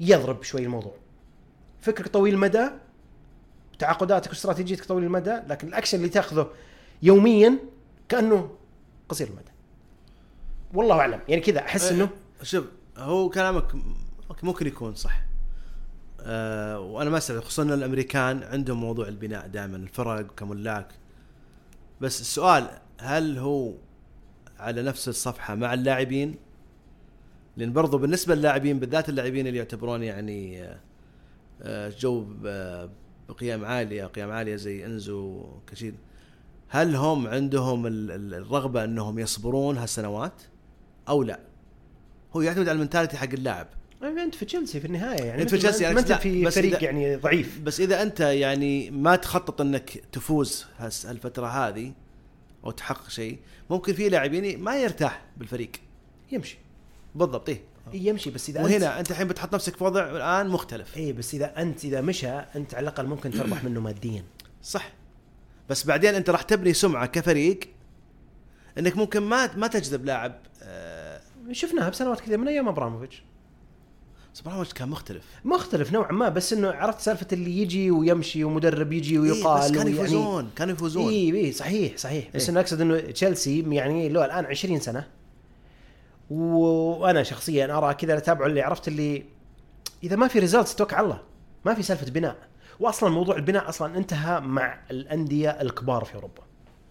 [0.01, 0.95] يضرب شوي الموضوع.
[1.81, 2.69] فكرك طويل المدى
[3.79, 6.51] تعاقداتك واستراتيجيتك طويل المدى لكن الاكشن اللي تأخذه
[7.03, 7.59] يوميا
[8.09, 8.51] كأنه
[9.09, 9.51] قصير المدى.
[10.75, 11.21] والله أعلم.
[11.29, 11.97] يعني كذا أحس إيه.
[11.97, 12.09] إنه
[12.43, 12.65] شوف
[12.97, 13.65] هو كلامك
[14.43, 15.23] ممكن يكون صح.
[16.21, 20.89] أه وأنا ما أستبعد خصوصا إن الأمريكان عندهم موضوع البناء دائما الفرق كملاك.
[22.01, 22.69] بس السؤال
[23.01, 23.73] هل هو
[24.59, 26.35] على نفس الصفحة مع اللاعبين؟
[27.57, 30.81] لأن برضو بالنسبة للاعبين بالذات اللاعبين اللي يعتبرون يعني آه،
[31.63, 32.91] آه، جو ب-
[33.29, 35.95] بقيم عالية قيم عالية زي إنزو كشيد
[36.69, 40.43] هل هم عندهم ال- ال- الرغبة أنهم يصبرون هالسنوات؟
[41.09, 41.41] أو لا؟
[42.37, 43.67] هو يعتمد على المنتاليتي حق اللاعب.
[44.03, 47.17] أنت في تشيلسي في النهاية يعني أنت في تشيلسي يعني ما أنت في فريق يعني
[47.17, 47.61] ضعيف.
[47.61, 51.93] بس إذا أنت يعني ما تخطط أنك تفوز هالفترة هذه
[52.65, 53.39] أو تحقق شيء
[53.71, 55.71] ممكن في لاعبين ما يرتاح بالفريق.
[56.33, 56.59] يمشي.
[57.15, 57.61] بالضبط إيه.
[57.93, 60.97] يمشي بس إذا وهنا انت الحين بتحط نفسك في وضع الآن مختلف.
[60.97, 64.25] اي بس إذا أنت إذا مشى أنت على الأقل ممكن تربح منه ماديا.
[64.63, 64.93] صح.
[65.69, 67.61] بس بعدين انت راح تبني سمعة كفريق
[68.79, 71.21] انك ممكن ما ما تجذب لاعب آه
[71.53, 73.23] شفناها بسنوات كثيرة من أيام أبراموفيتش.
[74.33, 75.25] سبحان كان مختلف.
[75.45, 79.77] مختلف نوعا ما بس إنه عرفت سالفة اللي يجي ويمشي ومدرب يجي ويقال إيه بس
[79.77, 81.09] كانوا يفوزون كانوا يفوزون.
[81.13, 82.29] اي اي صحيح صحيح.
[82.35, 82.51] بس إيه.
[82.51, 85.07] إنه أقصد إنه تشيلسي يعني له الآن 20 سنة
[86.31, 89.25] وأنا شخصيا أرى كذا اتابعه اللي عرفت اللي
[90.03, 91.21] إذا ما في results توكل على الله
[91.65, 92.37] ما في سالفة بناء.
[92.81, 96.43] واصلا موضوع البناء أصلا انتهى مع الأندية الكبار في أوروبا.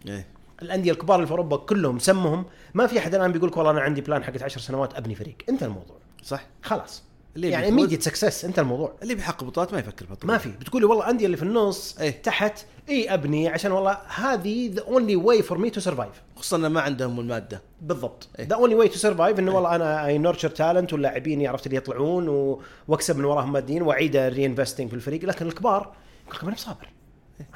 [0.07, 0.27] إيه.
[0.61, 2.45] الأندية الكبار اللي في أوروبا كلهم سمهم.
[2.73, 5.35] ما في أحد الآن بيقول لك والله أنا عندي plan حقت 10 سنوات أبني فريق.
[5.49, 5.97] انت الموضوع.
[6.23, 6.43] صح.
[6.63, 7.03] خلاص.
[7.37, 8.93] اللي يعني immediate success انت الموضوع.
[9.03, 10.49] اللي بيحقق بطولات ما يفكر بطولات ما في.
[10.49, 12.21] بتقول لي والله الانديه اللي في النص إيه.
[12.21, 16.81] تحت إي أبني عشان والله هذه the only way for me to survive خصوصا ما
[16.81, 17.61] عندهم المادة.
[17.81, 18.27] بالضبط.
[18.39, 18.47] إيه.
[18.47, 22.29] the only way to survive إنه والله أنا I nurture talent واللاعبين عرفت اللي يطلعون
[22.29, 22.61] و...
[22.87, 25.25] وأكسب من وراهم ماديين وأعيد ال reinvesting في الفريق.
[25.25, 25.93] لكن الكبار
[26.25, 26.89] يقول لك أنا بصابر.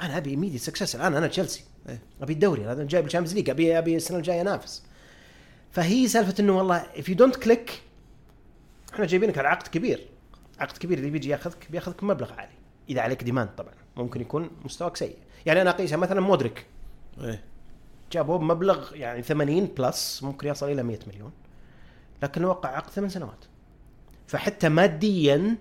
[0.00, 2.02] أنا أبي immediate success الآن أنا تشيلسي إيه.
[2.22, 2.72] أبي الدوري.
[2.72, 4.82] أنا جايب ال Champions League ابي أبي السنة الجاية انافس
[5.70, 7.70] فهي سالفة إنه والله if you don't click
[8.94, 10.06] إحنا جايبينك على عقد كبير.
[10.58, 12.52] عقد كبير اللي بيجي ياخذك بياخذك بمبلغ عالي.
[12.88, 15.16] إذا عليك demand طبعا ممكن يكون مستواك سيء.
[15.46, 16.66] يعني أنا أقيسها مثلا مودريك.
[17.20, 17.44] إيه.
[18.12, 21.32] جابوه بمبلغ يعني 80 plus ممكن يصل إلى 100 مليون.
[22.22, 23.44] لكن وقع عقد ثمان سنوات.
[24.26, 25.56] فحتى ماديا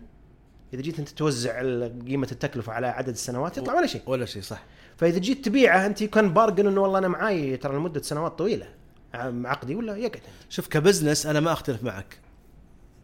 [0.73, 1.61] إذا جيت أنت توزع
[2.07, 4.01] قيمة التكلفة على عدد السنوات يطلع ولا شيء.
[4.05, 4.63] ولا شيء صح.
[4.97, 8.67] فإذا جيت تبيعه أنت can bargain إنه والله أنا معاي ترى لمدة سنوات طويلة.
[9.13, 12.17] عقدي ولا يقعد؟ شوف ك business أنا ما أختلف معك.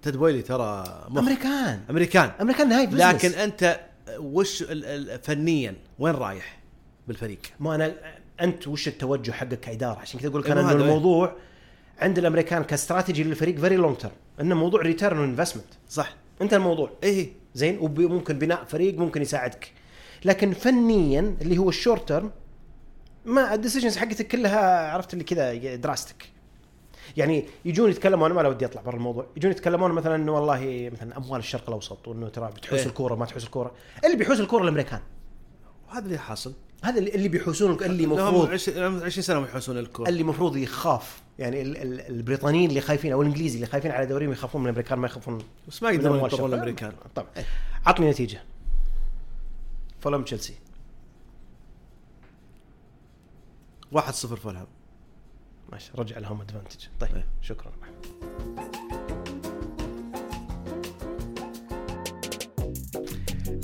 [0.01, 1.17] تد بويلي ترى مخ.
[1.19, 1.81] أمريكان.
[1.89, 2.31] أمريكان.
[2.41, 3.79] أمريكان هاي business لكن أنت
[4.19, 4.63] وش
[5.23, 6.59] فنيا؟ وين رايح
[7.07, 7.93] بالفريق؟ ما أنا
[8.41, 10.71] أنت وش التوجه حقك كإدارة؟ عشان كذا أقول لك أنا انه.
[10.71, 11.35] الموضوع
[11.99, 16.15] عند الأمريكان كاستراتيجي للفريق very long term إنه موضوع return investment صح.
[16.41, 16.91] أنت الموضوع.
[17.03, 17.29] إيه.
[17.53, 19.71] زين؟ وممكن بناء فريق ممكن يساعدك.
[20.25, 22.31] لكن فنيا اللي هو ال short term
[23.25, 26.29] ما ال decisions حقتك كلها عرفت اللي كذا دراستك
[27.17, 30.89] يعني يجون يتكلمون أنا ما له ودي أطلع برا الموضوع يجون يتكلمون مثلا إنه والله
[30.93, 32.85] مثلا أموال الشرق الأوسط وإنه ترى بتحوس إيه.
[32.85, 33.71] الكورة ما تحوس الكورة
[34.05, 34.99] اللي بيحوس الكورة الأمريكان.
[35.89, 36.53] وهذا اللي حاصل.
[36.83, 40.09] هذا اللي, اللي بيحوسون اللي لهم المفروض 20 20 سنة يحوسون الكورة.
[40.09, 44.31] اللي المفروض يخاف يعني ال- ال- البريطانيين اللي خايفين أو الإنجليزي اللي خايفين على دوريهم
[44.31, 45.37] يخافون من الأمريكان ما يخافون
[45.67, 46.43] بس ما يقدرون الشرق.
[46.45, 46.93] الأمريكان.
[47.15, 47.27] طبعا
[47.85, 48.41] عطني نتيجة.
[49.99, 50.53] فولهام تشيلسي.
[53.95, 53.99] 1-0
[54.35, 54.67] فولهام.
[55.77, 57.25] ماشي رجع لهم advantage طيب إيه.
[57.41, 57.71] شكرا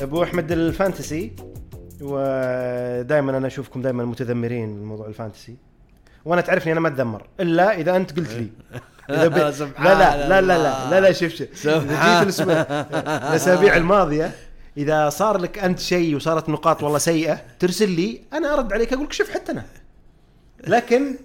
[0.01, 1.35] أبو أحمد ال fantasy
[2.01, 5.57] ودائما أنا أشوفكم دائما متذمرين بموضوع ال fantasy
[6.25, 8.49] وأنا تعرفني أنا ما أتذمر إلا إذا أنت قلت لي.
[9.09, 10.89] لا, لا, لا لا لا.
[10.89, 12.39] لا لا شوف شوف جيت
[12.99, 14.31] الأسابيع الماضية
[14.77, 19.05] إذا صار لك أنت شيء وصارت نقاط والله سيئة ترسل لي أنا أرد عليك أقول
[19.05, 19.65] لك شوف حتى أنا
[20.67, 21.15] لكن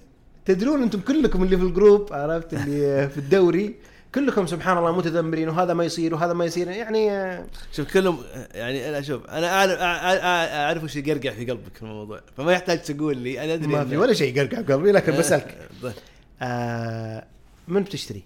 [0.48, 3.74] تدرون أنتم كلكم اللي في الجروب عرفت اللي في الدوري
[4.14, 8.18] كلكم سبحان الله متذمرين وهذا ما يصير وهذا ما يصير يعني آه، شوف كلهم
[8.54, 9.78] يعني أنا شوف أنا أعرف
[10.54, 13.96] أعرف وش يقرقع في قلبك في الموضوع فما يحتاج تقول لي أنا أدري ما في
[13.96, 15.92] ولا شيء يقرقع بقلبي لكن بسألك طيب.
[16.42, 17.24] آه
[17.68, 18.22] من بتشتري؟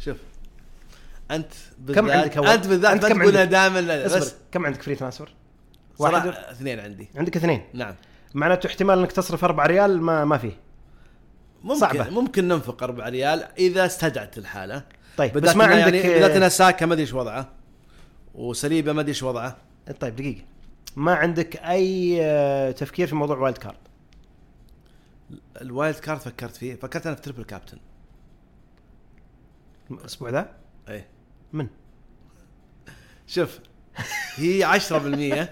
[0.00, 0.16] شوف
[1.30, 1.52] أنت
[1.94, 4.82] كم بالذات- عندك أول؟ أنت بالذات ما كم تقولها عندك؟ دائما اصبر بس كم عندك
[4.82, 5.28] free transfer؟
[5.98, 7.94] واحد اثنين عندي عندك اثنين نعم
[8.34, 10.63] معناته احتمال إنك تصرف 4 ريال ما ما فيه
[11.64, 12.10] ممكن صعبة.
[12.10, 14.82] ممكن ننفق 4 ريال إذا استدعت الحالة.
[15.16, 17.48] طيب بس ما إن عندك يعني بالذات ان ساكا ما أدري إيش وضعه.
[18.34, 19.56] وصليبا ما أدري إيش وضعه.
[20.00, 20.42] طيب دقيقة.
[20.96, 23.76] ما عندك أي آه، تفكير في موضوع wild card
[25.60, 26.74] ال wild card فكرت فيه.
[26.74, 27.78] فكرت أنا في triple captain
[29.90, 30.50] الأسبوع ذا
[30.88, 31.06] إيه.
[31.52, 31.66] من؟
[33.26, 33.58] شوف
[34.36, 35.48] هي 10%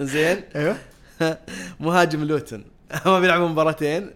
[0.02, 0.76] زين؟ أيوه.
[1.80, 2.64] مهاجم لوتن.
[3.06, 4.10] هم بيلعبوا مباراتين.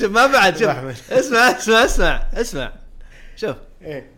[0.00, 0.68] شوف ما بعد شوف.
[1.12, 2.72] اسمع اسمع اسمع اسمع
[3.36, 4.10] شوف إيه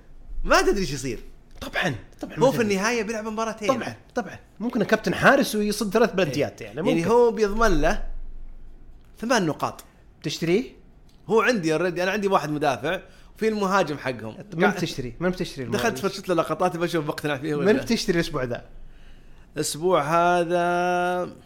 [0.44, 1.18] ما تدري إيش يصير
[1.60, 6.60] طبعا طبعا هو في النهاية بيلعب مباراتين طبعا طبعا ممكن كابتن حارس ويصد ثلاث بلنتيات
[6.60, 8.02] يعني ممكن يعني هو بيضمن له
[9.18, 9.84] ثمان نقاط
[10.22, 10.62] تشتريه؟
[11.28, 13.00] هو عندي already أنا عندي واحد مدافع
[13.36, 17.60] وفي المهاجم حقهم من بتشتري؟ من بتشتري؟ دخلت؟ فرشت له لقطات بشوف بقتنع فيه من
[17.60, 18.64] ولا بتشتري الأسبوع ذا؟
[19.56, 21.36] الأسبوع هذا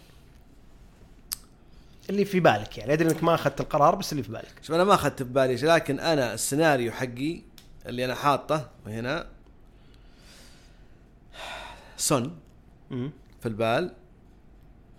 [2.10, 2.92] اللي في بالك يعني.
[2.92, 4.54] أدري إنك ما أخذت القرار بس اللي في بالك.
[4.62, 7.42] شوف أنا ما أخذت ببالي شيء، لكن أنا السيناريو حقي
[7.86, 9.26] اللي أنا حاطه هنا
[11.96, 12.38] سون
[13.40, 13.94] في البال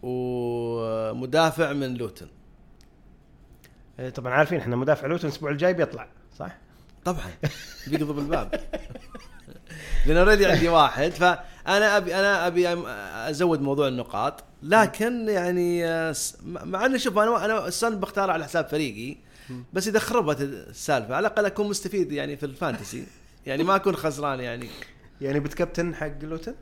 [0.03, 2.28] ومدافع من لوتن.
[3.99, 6.07] إيه، طبعا عارفين إحنا مدافع لوتون الأسبوع الجاي بيطلع
[6.39, 6.57] صح؟
[7.05, 7.32] طبعا.
[7.88, 8.62] بيقضب الباب
[10.05, 11.12] لأن already عندي واحد
[11.66, 12.68] فانا ابي أنا أبي
[13.30, 14.43] أزود موضوع النقاط.
[14.64, 19.18] لكن يعني آه، مع إنه شوف أنا أنا سون بختار على حساب فريقي
[19.74, 23.05] بس إذا خربت السالفة على الأقل أكون مستفيد يعني في ال fantasy.
[23.45, 24.70] يعني ما أكون خسران يعني.
[25.22, 26.55] يعني بتكابتن حق لوتون؟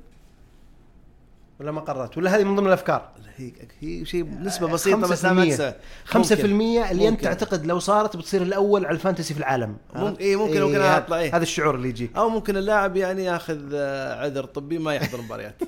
[1.60, 5.34] ولا ما قررت؟ ولا هذه من ضمن الأفكار؟ هي هي شيء نسبه بسيطة بس أنا
[5.34, 5.74] ما 5% أنسى.
[6.06, 6.46] 5% ممكن.
[6.46, 7.22] اللي أنت ممكن.
[7.22, 11.18] تعتقد لو صارت بتصير الأول على الفانتسي في العالم مم- إيه، ممكن- ممكن هذا- أطلع،
[11.20, 11.36] إيه.
[11.36, 15.62] هذا الشعور اللي يجيك أو ممكن اللاعب يعني ياخذ آه، عذر طبي ما يحضر مباريات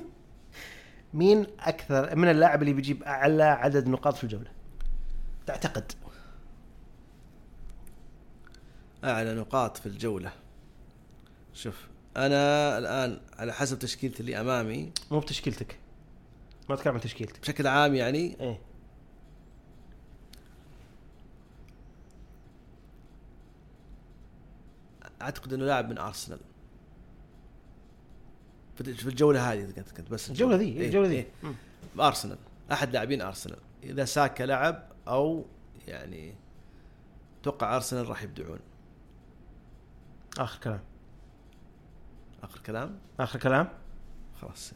[1.14, 4.50] مين أكثر من اللاعب اللي بيجيب أعلى عدد نقاط في الجولة
[5.46, 5.92] تعتقد
[9.04, 10.32] أعلى نقاط في الجولة
[11.54, 11.86] شوف
[12.16, 15.76] أنا الآن على حسب تشكيلتي اللي أمامي مو بتشكيلتك
[16.68, 18.60] ما أتكلم عن تشكيلتك بشكل عام يعني؟ إيه.
[25.22, 26.40] أعتقد إنه لاعب من أرسنال.
[28.76, 30.56] في الجولة هذه كنت كنت بس الجولة.
[30.56, 31.14] ذي إيه، الجولة ذي.
[31.14, 31.26] إيه.
[31.42, 31.54] مم.
[32.00, 32.38] أرسنال.
[32.72, 33.58] أحد لاعبين أرسنال.
[33.82, 35.44] إذا ساكا لعب أو
[35.88, 36.34] يعني
[37.40, 38.58] أتوقع أرسنال راح يبدعون.
[40.38, 40.80] آخر كلام.
[42.42, 43.68] آخر كلام؟ آخر كلام؟
[44.40, 44.72] خلاص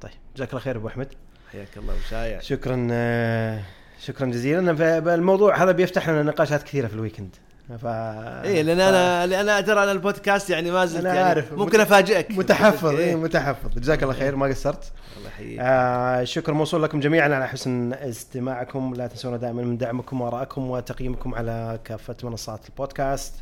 [0.00, 1.08] طيب جزاك الله خير أبو أحمد.
[1.52, 3.60] حياك الله وشايع شكرا آه،
[4.00, 4.74] شكرا جزيلا.
[4.76, 7.36] ف- الموضوع هذا بيفتح لنا نقاشات كثيرة في ال weekend.
[7.82, 11.52] ف إيه لأن أنا لأن أنا ترى أنا البودكاست يعني ما زلت يعني عارف.
[11.52, 12.30] ممكن أفاجئك.
[12.30, 12.98] متحفظ إيه.
[12.98, 13.14] إيه.
[13.16, 13.78] متحفظ.
[13.78, 14.92] جزاك الله خير ما قصرت.
[15.16, 15.58] الله يحييك.
[15.62, 18.94] آه شكر موصول لكم جميعا على حسن استماعكم.
[18.94, 23.34] لا تنسونا دائما من دعمكم وارائكم وتقييمكم على كافة منصات البودكاست.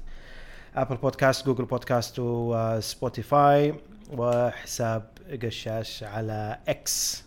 [0.76, 3.74] Apple Podcast Google Podcast و Spotify
[4.16, 5.02] وحساب
[5.42, 7.24] قشاش على X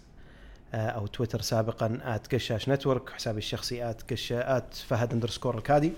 [0.74, 5.92] آه، أو تويتر سابقا @قشاش network حسابي الشخصي @فهد underscore الكادي.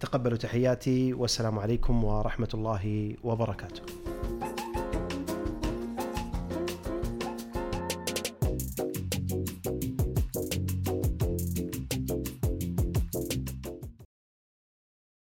[0.00, 3.82] تقبلوا تحياتي والسلام عليكم ورحمة الله وبركاته.